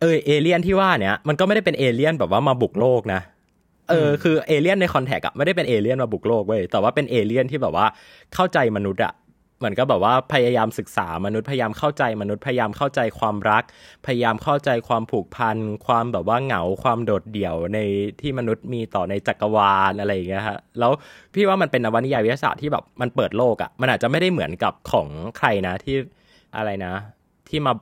[0.01, 3.21] เออเอเลี่ยนที่ว่าเนี่ยมันก็ไม่ได้เป็นเอเลี่ยนแบบว่ามาบุกโลกนะ
[3.89, 7.87] เออคือเอเลี่ยนใน Contact อะไม่ได้เป็นเอเลี่ยนมาบุกโลกเว้ยแต่ว่าเป็นเอเลี่ยนที่แบบว่า
[8.35, 9.15] เข้าใจมนุษย์อะ
[9.59, 13.63] เหมือนก็แบบว่าพยายามศึกษามนุษย์พยายามเข้าใจมนุษย์พยายามเข้าใจความรัก
[14.07, 17.79] พยายามเข้าใจความผูกพันความแบบว่าเหงาความโดดเดี่ยวใน
[18.21, 20.93] ที่มนุษย์มีต่อในจักรวาลอะไรอย่างเงี้ยฮะแล้ว
[21.35, 25.97] พี่ว่ามันเป็นนวนิยายวิทยาศาสตร์ที่แบบมันเปิดโลกอะมันอาจจะไม่ได้เหมือนกับของใครนะที่
[26.57, 26.95] อะไรนะ
[27.49, 27.73] ที่มา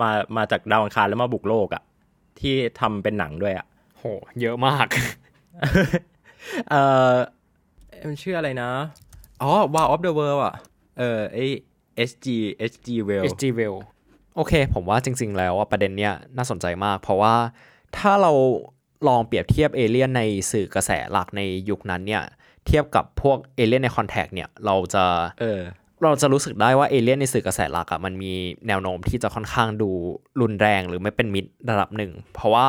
[0.00, 1.82] มามาจากดาวอังคารแล้วมาบุกโลกอะ
[2.40, 3.66] ที่ทำเป็นหนังด้วยอะ
[3.98, 4.04] โห
[4.40, 4.86] เยอะมาก
[6.70, 6.74] เอ
[7.12, 7.14] อ
[8.06, 8.70] มันชื่ออะไรนะ
[9.42, 10.54] อ๋อ War of the World อะ
[10.98, 11.38] เออไอ
[12.10, 12.26] SG
[12.70, 13.76] SG Well HG Well
[14.36, 17.34] โอเค ผมว่าจริง ๆ แล้วอะประเด็นเนี้ยน่าสนใจมาก เพราะว่า
[17.96, 18.32] ถ้าเรา
[19.08, 21.40] ลองเปรียบเทียบเอเลี่ยนในสื่อกระแสหลักใน
[21.70, 22.22] ยุคนั้นเนี่ย
[22.66, 25.04] เทียบกับพวกเอเลี่ยนใน Contact เนี่ย เราจะ
[25.40, 25.60] เออ
[26.04, 28.32] เราจะรู้สึกได้ว่าเอเลี่ยนในสื่อกระแสหลักอะมันมี
[28.68, 29.90] แนวโน้มที่จะค่อนข้างดู
[30.40, 32.68] รุนแรงหรือไม่เป็นมิตรระดับหนึ่ง เพราะว่า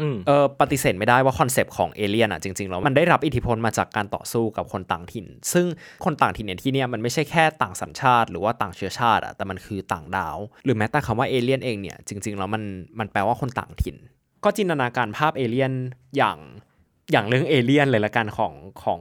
[0.00, 5.66] อืมเออปฏิเสธไม่ได้ว่าคอนเซปต์ของเอเลี่ยนอะจริงๆแล้วมันได้รับอิทธิพลมาจากการต่อสู้กับคนต่างถิ่น ซึ่ง
[6.04, 12.62] คนต่างถิ่นเนี่ยที่เนี่ยมันไม่ใช่แค่ต่างสัญชาติ หรือว่าต่างเชื้อชาติอะแต่มันคือต่างดาว หรือแม้แต่คำว่าเอเลี่ยนเองเนี่ยจริงๆแล้วมัน
[12.98, 13.96] มันแปลว่าคนต่างถิ่น
[14.44, 15.72] ก็จินตนาการภาพเอเลี่ยน
[16.16, 16.38] อย่าง
[17.12, 18.52] อย่างเรื่องเอเลี่ยนเลยละกันของ
[18.84, 19.00] ของ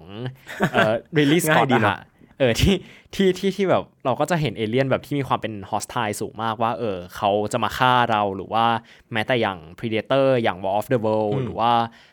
[0.72, 1.98] เอ่อริดลีย์สก็อง่างดีอะ
[2.38, 2.76] เนอะฮะเออที่
[3.13, 8.65] ที่ที่ที่แบบเราก็จะเห็นเอเลี่ยนแบบที่มีความเป็น hostile สูงมากว่าเออเขาจะมาฆ่าเราหรือว่า
[9.13, 11.71] แม้แต่อย่าง Predator อย่าง War of the World หรือว่า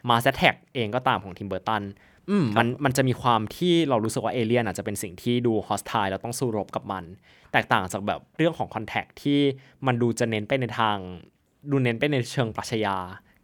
[0.08, 1.82] Mars Attack เองก็ตามของทิมเบอร์ตัน
[2.30, 7.04] อืมมันมันจะมีความที่เรารู้สึกว่าเอเลี่ยนอาจจะเป็นสิ่งที่ดู hostile แล้วต้องสู้รบกับมัน
[7.52, 9.40] แตกต่างจากแบบเรื่องของ Contact ที่
[9.86, 10.96] มันดูจะเน้นไปในทาง
[11.70, 12.96] ดูเน้นไปในเชิงปรัชญา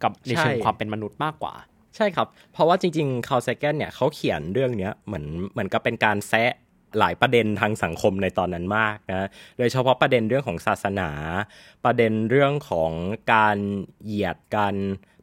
[0.03, 1.55] กับในเชิงใช่ความเป็นมนุษย์มากกว่า
[1.97, 6.53] ใช่ครับ เพราะว่าจริงๆคาร์เซแกนเนี่ยเขาเขียนเรื่องเนี้ยเหมือนเหมือนกับเป็นการแซะ
[6.99, 11.11] หลายประเด็นทางสังคมในตอนนั้นมากนะ โดยเฉพาะประเด็นเรื่องของศาสนา
[11.85, 12.93] ประเด็นเรื่องของ
[13.35, 13.57] การ
[14.05, 14.75] เหยียดกัน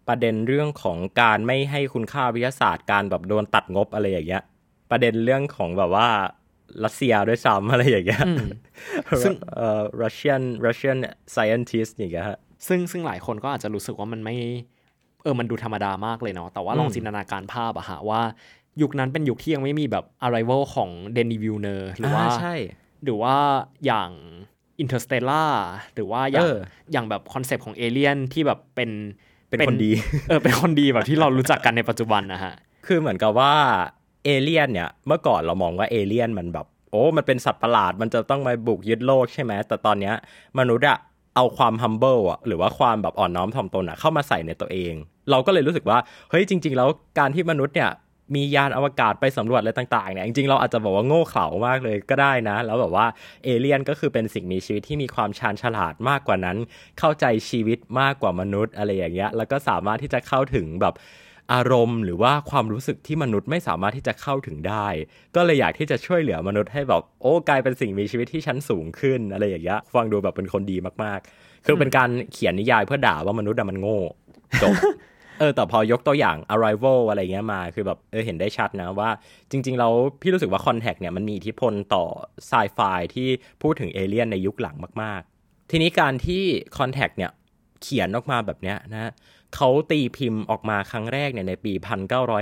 [0.08, 4.44] ประเด็นเรื่องของการไม่ให้คุณค่าวิทยาศาสตร์การแบบโดนตัดงบอะไรอย่างเงี้ย
[4.92, 6.08] ประเด็นเรื่องของแบบว่า
[6.84, 8.26] รัสเซียด้วยซ้ำอะไรอย่างเงี้ย
[9.24, 10.98] ซึ่งเอ่อ Russian Russian
[11.34, 14.36] scientist อย่างเงี้ยฮะซึ่งซึ่งหลายคนก็อาจจะรู้สึกว่ามันไม่
[15.24, 18.22] เออมันดูธรรมดามากเลยเนาะแต่ว่าลองอืมจินตนาการภาพอะฮะว่า
[18.82, 22.56] ยุคนั้นเป็นยุคที่ยังไม่มีแบบ Arrival ของเดนีวิลเนิฟหรือว่าใช่
[23.04, 23.36] หรือว่า
[23.86, 24.10] อย่าง
[24.84, 25.52] Interstellar
[25.94, 26.58] หรือว่าอย่างเออ
[26.92, 28.90] อย่างแบบคอนเซปต์ของเอเลี่ยนที่แบบเป็น
[29.50, 29.92] เป็นคนดี
[30.30, 32.54] เออเป็นคนดีแบบที่เรารู้จักกันในปัจจุบันนะฮะ
[32.86, 33.54] คือเหมือนกับว่า
[34.26, 40.16] เอเลี่ยนเนี่ยเมื่อก่อนเรามองว่าเอเลี่ยนมันแบบ โอ้มันเป็นสัตว์ประหลาดมันจะต้องมาบุกยึดโลกใช่ไหมแต่ตอนเนี้ย
[40.60, 40.98] มนุษย์อะ
[41.36, 44.94] เอาความ humble อะหรือว่าความแบบอ่อนน้อมถ่อมตนอะเข้ามาใส่ในตัวเอง
[45.32, 45.98] เราก็เลยรู้สึกว่า
[46.30, 47.92] เฮ้ยจริง ๆ แล้วการที่มนุษย์เนี่ย
[48.36, 53.06] มียานอวกาศไปสำรวจอะไรต่างๆเนี่ยจริงๆเราอาจจะบอกว่าโง่เขลามากเลยก็ได้นะ แล้วแบบว่า
[53.44, 56.58] เอเลี่ยนก็คือเป็นสิ่งมีชีวิตที่มีความชาญฉลาดมากกว่านั้น
[57.00, 60.96] เข้าใจชีวิตมากกว่ามนุษย์อะไรอย่างเงี้ยแล้วก็สามารถที่จะเข้าถึงแบบ
[61.54, 64.88] อารมณ์หรือว่าความรู้สึกที่มนุษย์ไม่สามารถที่จะเข้าถึงได้
[65.36, 74.00] ก็เลยอยากที่จะช่วยเหลือมนุษย์ให้แบบโอ้กลายเป็นสิ่งมีชีวิตที่ชั้นสูงขึ้นอะไรอย่างเงี้ยฟังดูแบบเป็นคนดีมากๆ คือเป็นการเขียนนิยายเพื่อด่าว่ามนุษย์อะมันโง่
[74.64, 74.74] จบ
[75.40, 79.10] เออแต่พอยกตัวอย่าง arrival อะไรเงี้ยมาคือแบบเออเห็นได้ชัดนะว่า
[79.52, 82.06] จริง ๆ แล้วพี่รู้สึกว่า contact เนี่ยมันมีอิทธิพลต่อ
[82.48, 82.80] ไซไฟ
[83.16, 83.28] ที่
[83.62, 86.44] พูดถึงเอเลี่ยนในยุคหลังมาก ๆ ทีนี้การที่
[86.78, 87.32] Contact เนี่ย
[87.82, 89.12] เขียนออกมาแบบเนี้ยนะฮะ
[89.56, 91.74] เขาตีพิมพ์ออกมาครั้งแรกเนี่ยในปี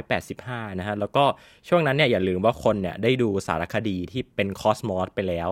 [0.06, 1.26] 1985 นะฮะ แล้วก็
[1.68, 5.50] ช่วงนั้นเนี่ยอย่าลืมว่าคนเนี่ยได้ดูสารคดีที่เป็นคอสมอสไปแล้ว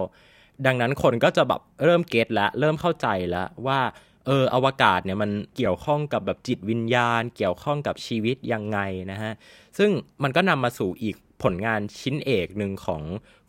[0.65, 3.79] ดังนั้นคนก็จะแบบเริ่ม get แล้วเริ่มเข้าใจแล้วว่า
[4.25, 8.79] เอออวกาศเนี่ยมันเกี่ยวข้องกับแบบจิตวิญญาณ เกี่ยวข้องกับชีวิตยังไง
[9.11, 9.33] นะฮะ
[9.77, 9.89] ซึ่ง
[10.23, 13.01] มันก็นำมาสู่อีกผลงานชิ้นเอกหนึ่งของ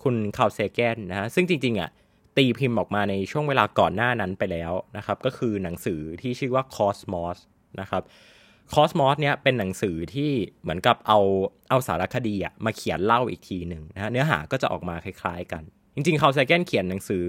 [0.02, 1.90] คุณคาร์ลเซแกนนะฮะ ซึ่งจริง ๆอะ
[2.36, 7.38] ตีพิมพ์ออกมาในช่วงเวลาก่อนหน้านั้นไปแล้วนะครับ ก็คือหนังสือที่ชื่อว่า Cosmos
[7.80, 8.02] นะครับ
[8.74, 10.30] Cosmos เนี่ยเป็นหนังสือที่
[10.62, 11.20] เหมือนกับเอา
[11.70, 15.62] เอาสารคดีอะมาเขียนเล่าอีกทีหนึ่งนะฮะเนื้อหาก็จะออกมาคล้าย ๆกัน
[15.94, 17.24] จริงๆคาร์ลไซแกนเขียนหนังสือ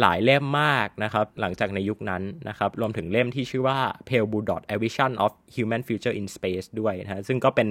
[0.00, 3.78] หลายเล่มมากนะครับ หลังจากในยุคนั้นนะครับ รวมถึงเล่มที่ชื่อว่า
[4.08, 7.68] Pale Blue Dot A Vision of Human Future in Space ด้วยนะฮะซึ่งก็เป็น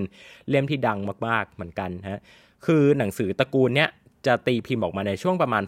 [0.50, 2.22] เล่มที่ดังมากๆเหมือนกันฮะ
[2.66, 3.90] คือหนังสือตระกูลเนี้ย
[4.28, 5.64] จะตีพิมพ์ออกมาในช่วงประมาณ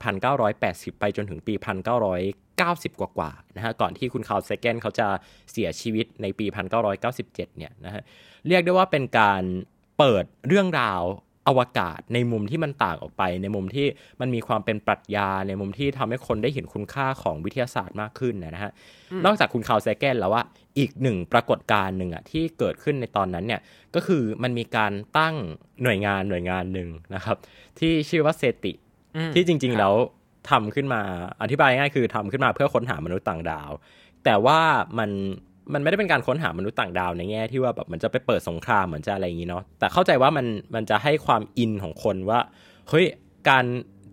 [0.48, 1.54] 1980 ไปจนถึงปี
[2.28, 5.08] 1990 กว่าๆนะฮะก่อนที่คุณคาร์ลเซแกนเขาจะ
[5.52, 6.46] เสียชีวิตในปี
[6.98, 8.02] 1997 เนี่ยนะฮะ
[8.48, 9.44] เรียกได้ว่าเป็นการ
[9.98, 11.02] เปิดเรื่องราว
[11.48, 13.88] อวกาศในมุมที่มันต่างออกไป ในมุมที่
[14.22, 18.72] มันมีความเป็นปรัชญา ในมุมที่ทำให้คนได้เห็นคุณค่าของวิทยาศาสตร์มากขึ้นนะฮะ
[19.26, 20.44] นอกจากคุณคาร์ลเซแกนแล้วว่า
[20.80, 23.62] อีกหนึ่งปรากฏการณ์หนึ่งอะที่เกิดขึ้นในตอนนั้นเนี่ย
[23.96, 25.36] ก็คือมันมีการตั้ง
[25.84, 27.38] หน่วยงานหน่วยงานหนึ่งนะครับ
[27.80, 28.74] ที่ชื่อว่าเซติ
[29.34, 29.94] ที่จริง ๆ แล้ว
[30.50, 31.02] ทำขึ้นมา
[31.42, 33.72] อธิบายง่ายคือทำขึ้นมาเพื่อค้นหามนุษย์ต่างดาว
[34.26, 34.60] แต่ว่า
[35.00, 35.12] มัน
[35.74, 42.40] มันไม่ได้เป็นการค้นหามนุษย์ต่างดาวในแง่ที่ว่าแบบมันจะไปเปิดสงครามเหมือนจะอะไรอย่างนี้เนาะแต่เข้าใจว่ามันมันจะให้ความอินของคนว่า
[42.90, 43.06] เฮ้ย
[43.50, 43.66] การ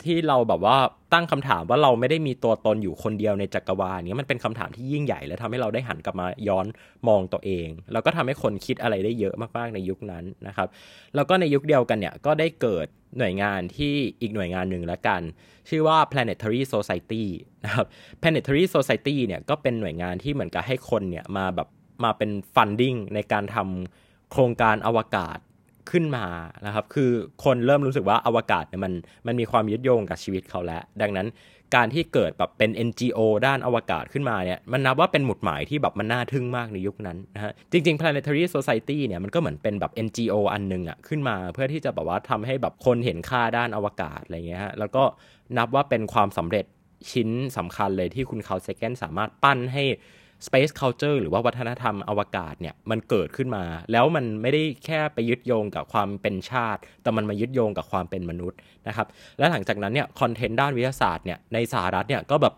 [0.05, 0.77] ที่เราแบบว่า
[1.13, 6.67] ตั้งคำถามว่าเราไม่ได้มีตัวตนอยู่คนเดียวในจักรวาลนี้มันเป็นคำถามที่ยิ่งใหญ่ และทำให้เราได้หันกลับมาย้อน
[7.09, 10.69] มองตัวเอง แล้วก็ทำให้คนคิดอะไรได้เยอะมากๆในยุคนั้นนะครับ
[11.15, 12.87] แล้วก็ในยุคเดียวกันเนี่ยก็ได้เกิด
[13.19, 15.23] หน่วยงานที่อีกหน่วยงานหนึ่งแล้วกัน
[15.69, 17.25] ชื่อว่า planetary society
[17.65, 17.87] นะครับ
[18.21, 21.69] planetary society เนี่ยก็เป็นหน่วยงานที่เหมือนกับให้คนเนี่ยมาแบบ
[22.05, 25.39] มาเป็น funding ในการทำโครงการอวกาศ
[25.91, 26.27] ขึ้นมา
[26.67, 27.11] นะครับ คือ
[27.45, 28.93] คนเริ่มรู้สึกว่าอวกาศเนี่ยมัน
[29.27, 31.29] มันมีความยึดโยงกับชีวิตเขาแล้ว ดังนั้น
[31.77, 45.05] การที่เกิดแบบเป็น NGO ด้านอวกาศขึ้นมาเนี่ยมันนับว่าเป็นหมุดหมายที่แบบมันน่าทึ่งมากในยุคนั้นนะฮะจริง ๆ Planetary Society เนี่ยมันก็เหมือนเป็นแบบ NGO อันหนึงอะขึ้นมาเพื่อที่จะแบบว่าทำให้แบบคนเห็นค่าด้านอวกาศอะไรเงี้ยฮะแล้วก็
[45.57, 46.65] นับว่าเป็นความสำเร็จ
[47.11, 49.85] ชิ้นสำคัญเลยที่คุณคาร์ลเซแกนสามารถปั้นให้
[50.47, 59.07] Space Culture หรือว่าวัฒนธรรมอวกาศเนี่ยมันเกิดขึ้นมา แล้วมันไม่ได้แค่ไปยึดโยงกับความเป็นชาติ แต่มันมายึดโยงกับความเป็นมนุษย์นะครับ
[59.39, 62.55] และหลังจากนั้นเนี่ยคอนเทนต์ด้านวิทยาศาสตร์เนี่ยในสหรัฐเนี่ยก็แบบ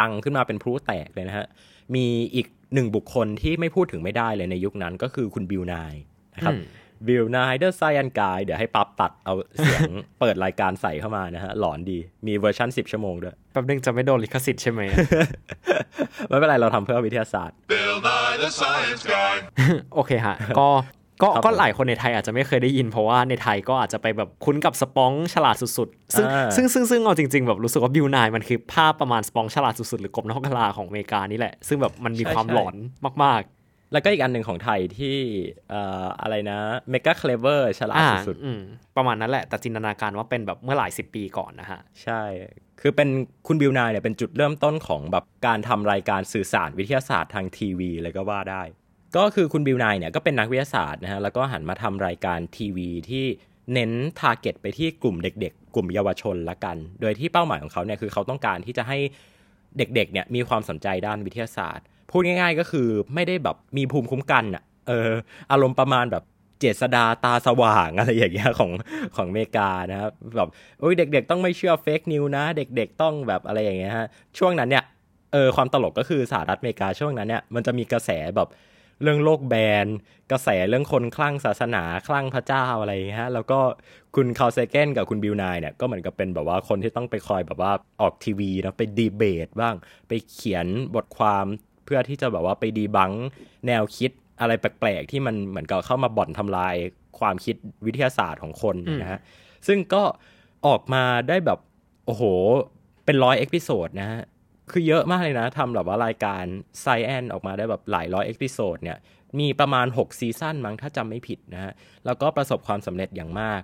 [0.00, 1.46] ดังขึ้นมาเป็นพลุแตกเลยนะฮะ
[1.94, 5.94] มีอีกหนึ่งบุคคลที่ไม่พูดถึงไม่ได้เลยในยุคนั้นก็คือคุณ Bill Nye
[6.34, 6.54] นะครับ
[7.06, 14.80] Bill Nye the Science Guy เดี๋ยวให้ปั๊บตัดเอาเสียงเปิดรายการใส่เข้ามานะฮะ หลอนดีมีเวอร์ชัน10 ชั่วโมงด้วยแป๊บนึงจะไม่โดนลิขสิทธิ์ใช่ไหม
[16.28, 19.34] ไม่เป็นไรเราทำเพื่อวิทยาศาสตร์ Bill Nye the Science Guy.
[19.94, 20.68] โอเคฮะ ก็
[21.22, 32.74] ก็ครับก็ผมหลายคนในไทยอาจจะไม่เคยได้ยินเพราะว่าในไทยก็อาจจะไปแบบคุ้นกับสปองฉลาดสุดๆ ซึ่งอ่าซึ่งซึ่งซึ่งเอาจริงๆแบบรู้สึกว่าบิวนายมันคือภาพประมาณสปองฉลาดสุดๆ หรือกบนอกกะลาของอเมริกานี่แหละ ซึ่งแบบมันมีความหลอน
[33.24, 33.42] มาก
[33.92, 35.16] แล้วก็อีกอันหนึ่งของไทยที่
[35.70, 36.58] เอ่ออะไรนะ
[36.90, 38.60] เมก a เคลเวอร์ฉๆลาดอ่าสุดอืม
[38.96, 42.22] ประมาณนั้นแหละ แต่จินตนาการว่าเป็นแบบเมื่อหลายสิบปีก่อนนะฮะๆใช่
[42.80, 43.08] คือเป็น
[43.46, 48.62] คุณบิวนายเนี่ยเป็นจุดเริ่มต้นของแบบการทำรายการสื่อสารวิทยาศาสตร์ทางทีวีเลยก็ว่าได้
[49.16, 53.24] ก็คือคุณ Bill Nye เนี่ยก็เป็นนักวิทยาศาสตร์นะฮะ แล้วก็หันมาทำรายการทีวีที่
[53.72, 58.98] เน้น target ไปที่กลุ่มเด็ก ๆ กลุ่มเยาวชนละกัน โดยที่เป้าหมายของเขาเนี่ยคือเขาต้องการที่จะให้
[59.78, 65.10] เด็กๆเนี่ยมีความสนใจด้านวิทยาศาสตร์ พูดง่าย ๆ ก็คือไม่ได้แบบมีภูมิคุ้มกันอะเออ
[65.52, 66.24] อารมณ์ประมาณแบบ
[66.60, 68.70] เจษดาตาสว่างอะไรอย่างเงี้ยของ
[69.16, 70.48] ของอเมริกานะครับแบบ
[70.80, 74.06] โอ้ยเด็ก ๆ ต้องไม่เชื่อ fake news นะ เด็ก ๆ ต้องแบบอะไรอย่างเงี้ยฮะ
[74.38, 74.84] ช่วงนั้นเนี่ย
[75.32, 78.48] เออความตลกก็คือสหรัฐอเมริกาช่วงนั้นเนี่ยมันจะมีกระแสแบบ
[79.02, 79.86] เรื่องโลกแบน
[80.32, 83.58] กระแสเรื่องคนคลั่งศาสนาคลั่งพระเจ้าอะไรอย่างเงี้ยฮะแล้วก็
[84.16, 89.74] คุณ Carl Sagan กับคุณ Bill Nye เนี่ยก็เหมือนกับเป็นแบบว่าคนที่ต้องไปคอยแบบว่าออกทีวีนะไปดีเบตบ้าง
[90.08, 91.46] ไปเขียนบทความ
[91.86, 93.10] เพื่อที่จะแบบว่าไป debunk
[93.66, 96.74] แนวคิดอะไรแปลกๆ ที่มันเหมือนกับเข้ามาบ่อนทำลาย
[97.18, 99.20] ความคิดวิทยาศาสตร์ของคนนะฮะ
[99.66, 100.02] ซึ่งก็
[100.66, 101.58] ออกมาได้แบบ
[102.06, 102.22] โอ้โห
[103.04, 104.22] เป็นร้อย episode นะฮะ
[104.70, 106.44] คือเยอะมากเลยนะทำแบบว่ารายการ
[106.80, 108.98] Science Guy ออกมาได้แบบหลายร้อย episode เนี่ย
[109.38, 111.72] มีประมาณ 6 season มั้งถ้าจำไม่ผิดนะฮะ
[112.06, 113.60] แล้วก็ประสบความสำเร็จอย่างมาก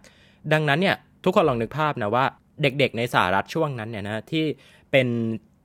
[0.53, 2.25] ดังนั้นเนี่ยทุกคนลองนึกภาพนะว่า
[2.63, 4.45] เด็กๆในสหรัฐช่วงนั้นเนี่ยนะที่
[4.91, 5.09] เป็น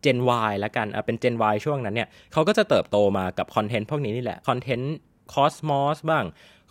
[0.08, 4.94] Gen Y ละกันอะเป็น Gen Y ช่วงนั้นเนี่ยเขาก็จะเติบโตมากับคอนเทนต์พวกนี้นี่แหละคอนเทนต์
[5.34, 6.26] Cosmos บ้าง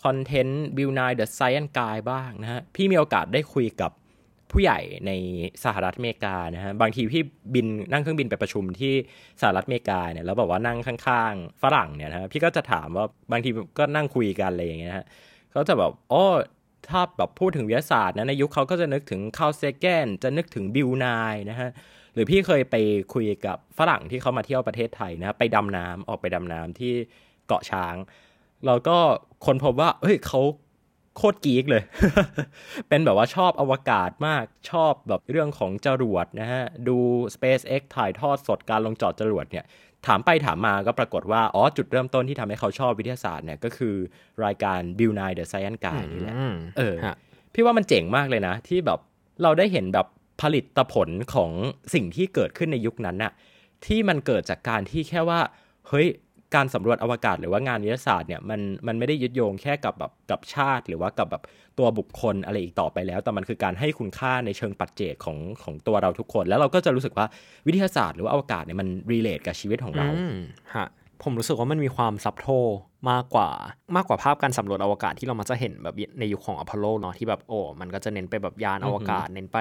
[0.05, 3.93] คอนเทนต์ Bill Nye the Science Guy บ้างนะฮะ พี่มีโอกาสได้คุยกับ
[4.53, 5.13] ผู้ใหญ่ใน
[5.65, 7.23] สหรัฐอเมริกานะฮะ บางทีพี่
[7.55, 8.95] บินนั่งเครื่องบินไปประชุมที่
[9.41, 15.07] สหรัฐอเมริกาเนี่ยแล้วแบบว่านั่งข้างๆ ฝรั่งเนี่ยนะพี่ก็จะถามว่าบางทีก็นั่งคุยกันอะไรอย่างเงี้ยฮะ
[15.53, 16.25] เขาจะแบบอ๋อ
[16.89, 21.71] ถ้าแบบพูดถึงวิทยาศาสตร์นะในยุคเขาก็จะนึกถึง Carl Sagan จะนึกถึง Bill Nye นะฮะ
[22.17, 22.77] หรือพี่เคยไป
[23.15, 26.93] คุยกับฝรั่งที่เขามาเที่ยวประเทศไทยนะไปดำน้ำออกไปดำน้ำที่
[27.47, 27.95] เกาะช้าง
[28.67, 28.97] แล้วก็
[29.47, 30.41] คนพบว่าเฮ้ยเขา
[31.17, 31.83] โคตรกีกเลย
[32.89, 36.97] เป็นแบบว่าชอบอวกาศมาก ชอบแบบเรื่องของจรวดนะฮะ ดู
[37.35, 39.65] SpaceX ถ่ายทอดสดการลงจอดจรวดเนี่ย
[40.07, 43.95] ถามไปถามมาก็ปรากฏว่า อ๋อ จุดเริ่มต้นที่ทำให้เขาชอบวิทยาศาสตร์เนี่ย ก็คือ
[44.45, 47.17] รายการ Bill Nye the Science Guy นี่แหละอืมเออฮะ
[47.55, 48.99] พี่ว่ามันเจ๋งมากเลยนะ ที่แบบ
[49.43, 50.07] เราได้เห็นแบบ
[50.41, 51.51] ผลิตผลของ
[51.95, 53.33] สิ่งที่เกิดขึ้นในยุคนั้นน่ะ
[53.87, 55.41] ที่มันเกิดจากการที่แค่ว่า
[55.89, 56.09] เฮ้ย
[56.55, 61.43] การสำรวจอวกาศหรือว่างานวิทยาศาสตร์เนี่ยมันมันไม่ได้ยึดโยงแค่กับแบบกับชาติ หรือว่ากับแบบ
[61.79, 67.27] ตัวบุคคลอะไรอีกต่อไปแล้ว แต่มันคือการให้คุณค่าในเชิงปัจเจกของของตัวเราทุกคน แล้วเราก็จะรู้สึกว่า
[67.67, 70.09] วิทยาศาสตร์หรือว่าอวกาศเนี่ยมัน relate กับชีวิตของเรา
[70.77, 70.87] ฮะ
[71.23, 72.49] ผมรู้สึกว่ามันมีความ subtle
[73.11, 73.49] มากกว่า
[73.97, 79.59] มากกว่าภาพการสำรวจอวกาศที่เรามักจะเห็นแบบในยุคของอพอลโลเนาะที่แบบโอ้มันก็จะเน้นไปแบบยานอวกาศ เน้นไป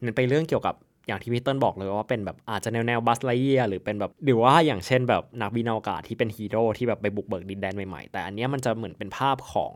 [0.00, 0.74] เน้นไปเรื่องเกี่ยวกับ
[1.06, 9.74] อย่างที่พี่เติ้ลบอกเลยว่าเป็นแบบอาจจะแนวแนว Buzz Lightyear หรือเป็นแบบหรือว่าอย่างเช่นแบบนักบินอวกาศที่เป็นฮีโร่ที่แบบไปบุกเบิกดินแดนใหม่ๆ แต่อันเนี้ยมันจะเหมือนเป็นภาพของ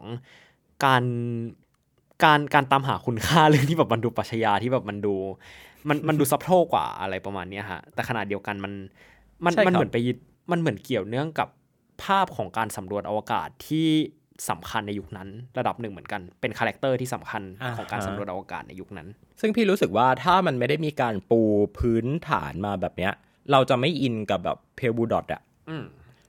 [0.85, 1.05] การ
[2.25, 5.15] การการตามหาคุณค่าเรื่องที่แบบมันดูปรัชญาที่แบบมันดู
[5.89, 8.73] มันมันดู subtle กว่าอะไรประมาณเนี้ยฮะแต่ขณะเดียวกันมัน
[9.45, 10.17] มันใช่ครับมันเหมือนไปยึด
[10.51, 11.49] มันเหมือนเกี่ยวเนื่องกับ
[12.05, 13.89] ภาพของการสำรวจอวกาศที่
[14.51, 15.29] สำคัญในยุคนั้น
[15.59, 17.43] ระดับหนึ่งเหมือนกันเป็น character ที่สำคัญ
[17.77, 19.09] ของการสำรวจอวกาศในยุคนั้น
[19.41, 21.41] ซึ่งพี่รู้สึกว่าถ้ามันไม่ได้มีการปู
[21.79, 23.13] พื้นฐานมาแบบเนี้ย
[23.53, 25.85] เราจะไม่อินกับแบบ Pale Blue Dot อะอืม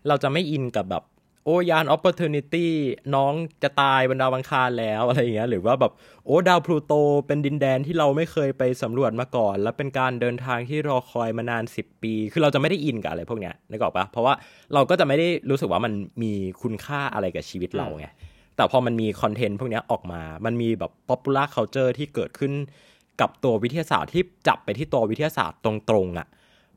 [0.08, 1.04] เราจะไม่อินกับแบบ
[1.45, 2.67] โอ้ยาน Opportunity
[3.15, 5.91] น้องจะตายบนดาวังคารแล้วอะไรอย่างเงี้ยหรือว่าแบบ
[6.25, 6.93] โอ้ดาวพลูโต
[7.27, 14.34] เป็นดินแดนที่เราไม่เคยไปสำรวจมาก่อน แล้วเป็นการเดินทางที่รอคอยมานาน 10 ปี คือเราจะไม่ได้อินกับอะไรพวกเนี้ยนึกออกปะเพราะว่า
[14.73, 18.08] เราก็จะไม่ได้รู้สึกว่ามันมีคุณค่าอะไรกับชีวิตเราไง
[18.55, 22.53] แต่พอมันมีคอนเทนต์พวกเนี้ยออกมา มันมีแบบ popular culture ที่เกิดขึ้น
[23.21, 25.71] กับตัววิทยาศาสตร์ที่จับไปที่ตัววิทยาศาสตร์ตร
[26.05, 26.27] งๆอะ่ะ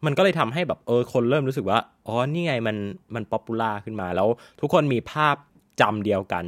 [0.05, 2.77] มันก็เลยทำให้แบบเออคนเริ่มรู้สึกว่า อ๋อ นี่ไงมัน
[3.15, 4.29] มัน popular ขึ้นมาแล้ว
[4.61, 5.37] ทุกคนมีภาพ
[5.81, 6.45] จำเดียวกัน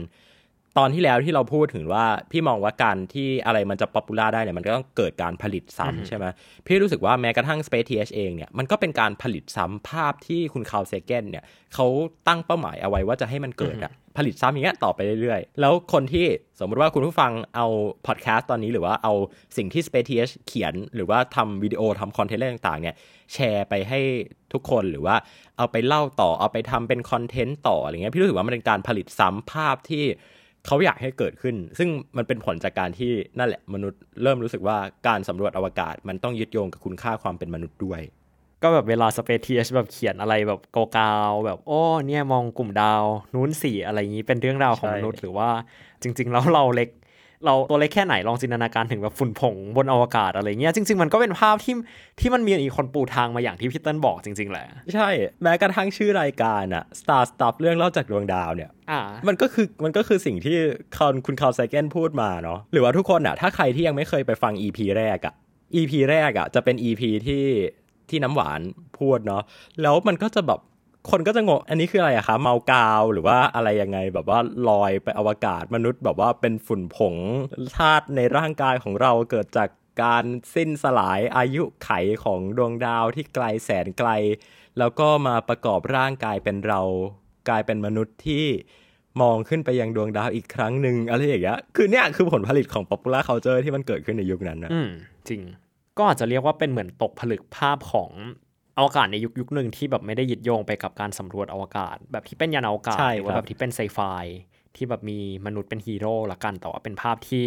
[0.79, 6.25] ตอนที่แล้วที่เราพูดถึงว่าพี่มองว่าการที่อะไรมันจะ popular ได้เนี่ยมันก็ต้องเกิดการผลิตซ้ำใช่ไหม
[6.67, 11.87] พี่รู้สึกว่าแม้กระทั่ง Space TH เองเนี่ยมันก็เป็นการผลิตซ้ำภาพที่คุณ Carl Sagan เนี่ยเขา
[12.29, 16.27] ตั้งเป้าหมายเอาไว้ว่าจะให้มันเกิดอะผลิตซ้ำอย่างเงี้ยต่อไปเรื่อยๆ แล้วคนที่
[16.61, 17.67] สมมติว่าคุณผู้ฟังเอา
[18.07, 19.13] พอดแคสต์ตอนนี้หรือว่าเอา
[19.57, 22.95] สิ่งที่ Space TH เขียน หรือว่าทำวิดีโอทำคอนเทนต์อะไรต่างๆเนี่ย
[23.33, 24.01] แชร์ไปให้
[24.53, 25.17] ทุกคนหรือว่า
[25.59, 30.05] เอาไปเล่าต่อเอาไปทำเป็นคอนเทนต์ต่ออะไรเงี้ยพี่รู้สึกว่ามันเป็นการผลิตซ้ำภาพที่
[30.67, 38.01] เขาอยากให้เกิดขึ้น ซึ่งมันเป็นผลจากการที่นั่นแหละมนุษย์เริ่มรู้สึกว่าการสำรวจอวกาศมันต้องยึดโยงกับคุณค่าความเป็นมนุษย์ด้วย
[38.63, 40.85] ก็แบบเวลา Space TH แบบเขียนอะไรแบบกา
[41.29, 43.03] วๆแบบโอ้เนี่ยมองกลุ่มดาว
[43.35, 45.49] นู้นสี่อะไรอย่างนี้เป็นเรื่องราวของใช่มนุษย์หรือว่า
[46.03, 46.89] จริง ๆ แล้วเราเล็ก
[47.45, 51.75] เราตัวเล็กแค่ไหนลองจินตนาการถึงแบบฝุ่นผงบนอวกาศอะไรเงี้ยจริง ๆ มันก็เป็นภาพที่
[52.21, 55.09] ที่มันมีอีกคนปูทางมาอย่างที่พี่เติ้ลบอกจริง ๆ แหละ ใช่
[55.43, 60.57] แม้กระทั่งชื่อรายการอะ Star Stuff เรื่องเล่าจากดวงดาวเนี่ยอ่ามันก็คือมันก็คือสิ่งที่
[60.97, 65.35] คอนคุณคาร์ลไซเกนพูดมาเนาะหรือว่าทุกคนอะถ้าใครที่ยังไม่เคยไปฟัง EP แรกอะ
[65.77, 67.45] EP แรกอะจะเป็น EP ที่
[68.11, 68.61] ที่น้ำหวาน
[68.99, 69.43] พูดเนาะ
[69.83, 70.61] แล้วมันก็จะแบบ
[71.11, 77.15] คนก็จะงงอันนี้คืออะไรอะคะเมากาวหรือว่าอะไรยังไงแบบว่าลอยไปอวกาศมนุษย์แบบว่าเป็นฝุ่นผง
[77.77, 79.69] ธาตุในร่างกายของเราเกิดจาก
[80.03, 81.91] การสิ้นสลายอายุไข
[82.25, 84.11] ของดวงดาวที่ไกลแสนไกล
[84.79, 86.81] แล้วก็มาประกอบร่างกายเป็นเรา
[87.49, 88.45] กลายเป็นมนุษย์ที่
[89.23, 94.89] มองขึ้นไปยังดวงดาวอีกครั้งหนึ่งอะไรอย่างเงี้ยคือเนี่ยคือผลผลิตของ popular culture ที่มันเกิดขึ้นในยุคนั้นนะอืม
[95.29, 95.43] จริง
[95.99, 98.11] ก็อาจจะเรียกว่าเป็นเหมือนตกผลึกภาพของ
[98.81, 103.99] อวกาศในยุคยุคหนึ่งที่แบบไม่ได้ยึดโยงไปกับการสำรวจอวกาศ แบบที่เป็นยานอวกาศใช่หรือว่าครับแบบที่เป็นไซไฟ
[104.77, 107.45] ที่แบบมีมนุษย์เป็นฮีโร่ละกันแต่ว่าเป็นภาพที่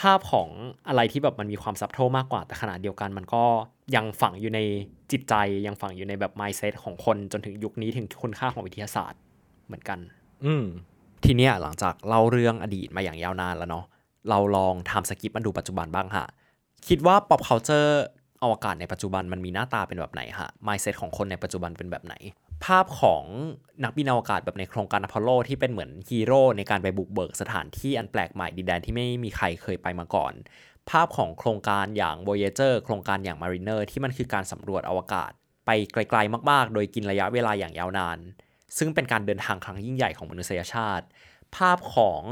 [0.00, 0.48] ภาพของ
[0.88, 3.44] อะไรที่แบบมันมีความซับโทมากกว่าแต่ขณะเดียวกัน มันก็
[3.96, 4.60] ยังฝังอยู่ใน
[5.12, 5.34] จิตใจ
[5.66, 9.20] ยังฝังอยู่ในแบบ mindset ของคนจนถึงยุคนี้ถึงคุณค่าของวิทยาศาสตร์
[9.66, 9.98] เหมือนกัน
[10.44, 10.64] อืม
[11.24, 13.84] ทีเนี้ยหลังจากเล่าเรื่องอดีตมาอย่างยาวนานแล้วเนาะ
[14.30, 16.26] เราลอง time skip มาดูปัจจุบันบ้างฮะ
[16.88, 17.92] คิดว่า pop culture
[18.44, 22.14] อวกาศในปัจจุบันมันมีหน้าตาเป็นแบบไหนฮะ mindset ของคนในปัจจุบันเป็นแบบไหน
[22.64, 23.24] ภาพของ
[23.84, 30.32] นักบินอวกาศแบบในโครงการอพอลโลที่เป็นเหมือนฮีโร่ในการไปบุกเบิกสถานที่อันแปลกใหม่ดินแดนที่ไม่มีใครเคยไปมาก่อน
[30.90, 35.30] ภาพของโครงการอย่าง Voyager โครงการอย่าง Mariner ที่มันคือการสำรวจอวกาศ
[35.66, 38.18] ไปไกลๆมากๆ โดยกินระยะเวลาอย่างยาวนาน
[38.78, 41.06] ซึ่งเป็นการเดินทางครั้งยิ่งใหญ่ของมนุษยชาติ
[41.56, 42.22] ภาพของ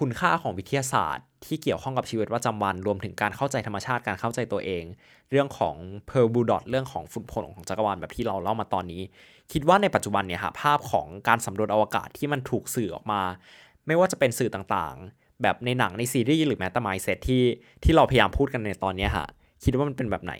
[0.00, 4.84] คุณค่าของวิทยาศาสตร์ ที่เกี่ยวข้องกับชีวิตประจำวัน รวมถึงการเข้าใจธรรมชาติการเข้าใจตัวเอง
[5.30, 5.74] เรื่องของ
[6.06, 9.02] เพอร์บูดอตเรื่องของฝุ่นผงของจักรวาลแบบที่เราเล่ามาตอนนี้
[9.52, 13.22] คิดว่าในปัจจุบันเนี่ยฮะภาพของการสำรวจอวกาศที่มันถูกสื่อออกมา
[13.86, 17.42] ไม่ว่าจะเป็นสื่อต่างๆ แบบในหนังในซีรีส์หรือแม้แต่ไมเซตที่
[17.84, 19.26] ที่เราพยายามพูดกันในตอนนี้ฮะ
[19.64, 20.34] คิดว่ามันเป็นแบบไหน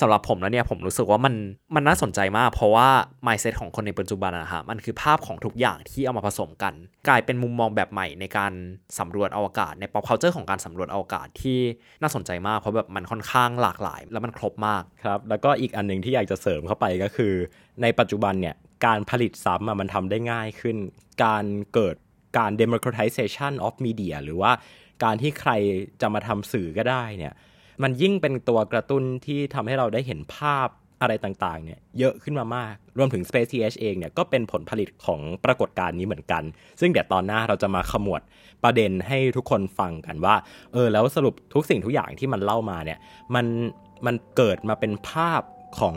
[0.00, 1.34] สำหรับผมแล้วเนี่ยผมรู้สึกว่ามัน
[1.74, 2.88] มันน่าสนใจมาก เพราะว่า
[3.26, 6.74] mindset ของคนในปัจจุบันนะฮะมันคือภาพของทุกอย่างที่เอามาผสมกัน
[7.08, 8.52] กลายเป็นมุมมองแบบใหม่ในการ
[8.98, 11.58] สำรวจอวกาศใน pop culture ของการสำรวจอวกาศที่
[12.02, 17.32] น่าสนใจมาก เพราะแบบมันค่อนข้างหลากหลาย แล้วมันครบมากครับแล้วก็อีกอันหนึ่งที่อยากจะเสริมเข้าไปก็คือ
[17.82, 18.54] ในปัจจุบันเนี่ย
[18.86, 20.76] การผลิตซ้ำมันทำได้ง่ายขึ้น
[21.24, 21.44] การ
[21.74, 21.96] เกิด
[22.38, 24.52] การ democratization of media หรือว่า
[25.04, 25.52] การที่ใคร
[26.00, 27.34] จะมาทำสื่อก็ได้เนี่ย
[27.82, 30.68] มันยิ่งเป็นตัวกระตุ้นที่ทำให้เราได้เห็นภาพ
[31.02, 36.42] อะไรต่างๆ เนี่ยเยอะขึ้นมามาก รวมถึง Space TH เองเนี่ยก็เป็นผลผลิตของปรากฏการณ์นี้เหมือนกัน
[36.80, 38.20] ซึ่งเดี๋ยวตอนหน้าเราจะมาขมวด
[38.64, 40.34] ประเด็นให้ทุกคนฟังกันว่า
[40.72, 42.98] เออ แล้วสรุปทุกสิ่งทุกอย่างที่มันเล่ามาเนี่ย
[43.34, 43.46] มัน
[44.06, 45.42] มันเกิดมาเป็นภาพ
[45.80, 45.96] ของ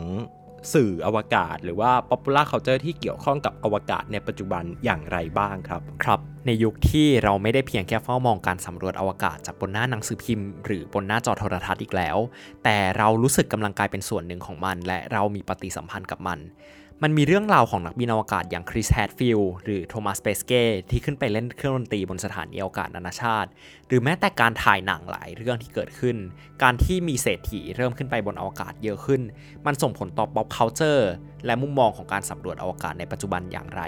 [0.74, 12.16] สื่ออวกาศ หรือว่า popular culture ที่เกี่ยวข้องกับอวกาศในปัจจุบันอย่างไรบ้างครับ ครับ ในยุคที่เราไม่ได้เพียงแค่เฝ้ามองการสำรวจอวกาศจากบนหน้าหนังสือพิมพ์ หรือบนหน้าจอโทรทัศน์อีกแล้ว
[12.64, 16.38] แต่เรารู้สึกกำลังกลายเป็นส่วนหนึ่งของมัน และเรามีปฏิสัมพันธ์กับมัน
[17.04, 23.48] มันมีเรื่องราวของนักบินอวกาศอย่าง Chris Hadfield หรือ Thomas Pesquet ที่ขึ้นไปเล่นเครื่องดนตรีบนสถานีอวกาศนานาชาติ
[23.86, 26.16] หรือแม้แต่การถ่ายหนังหลายเรื่องที่เกิดขึ้น
[26.62, 29.20] การที่มีเศรษฐีเริ่มขึ้นไปบนอวกาศเยอะขึ้น
[29.66, 31.04] มันส่งผลต่อ pop culture
[31.46, 33.82] และมุมมองของการสำรวจอวกาศในปัจจุบันอย่างไร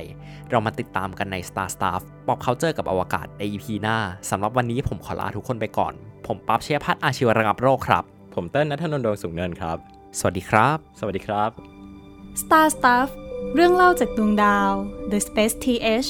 [0.51, 3.97] เรามาติดตามกันใน Star Stuff Pop Culture กับอวกาศใน EP หน้า
[4.31, 5.95] สำหรับวันนี้ผมขอลาทุกคนไปก่อน
[6.27, 8.05] ผมปั๊บเชียพัฒน์อาชีวระงับโรคครับ
[8.35, 9.79] ผมเต้นนัทนนท์ดวงสูงเนินครับ
[10.19, 11.74] สวัสดีครับ สวัสดีครับ
[12.43, 13.09] Star Stuff
[13.55, 14.73] เรื่องเล่าจากดวงดาว
[15.11, 16.09] The Space TH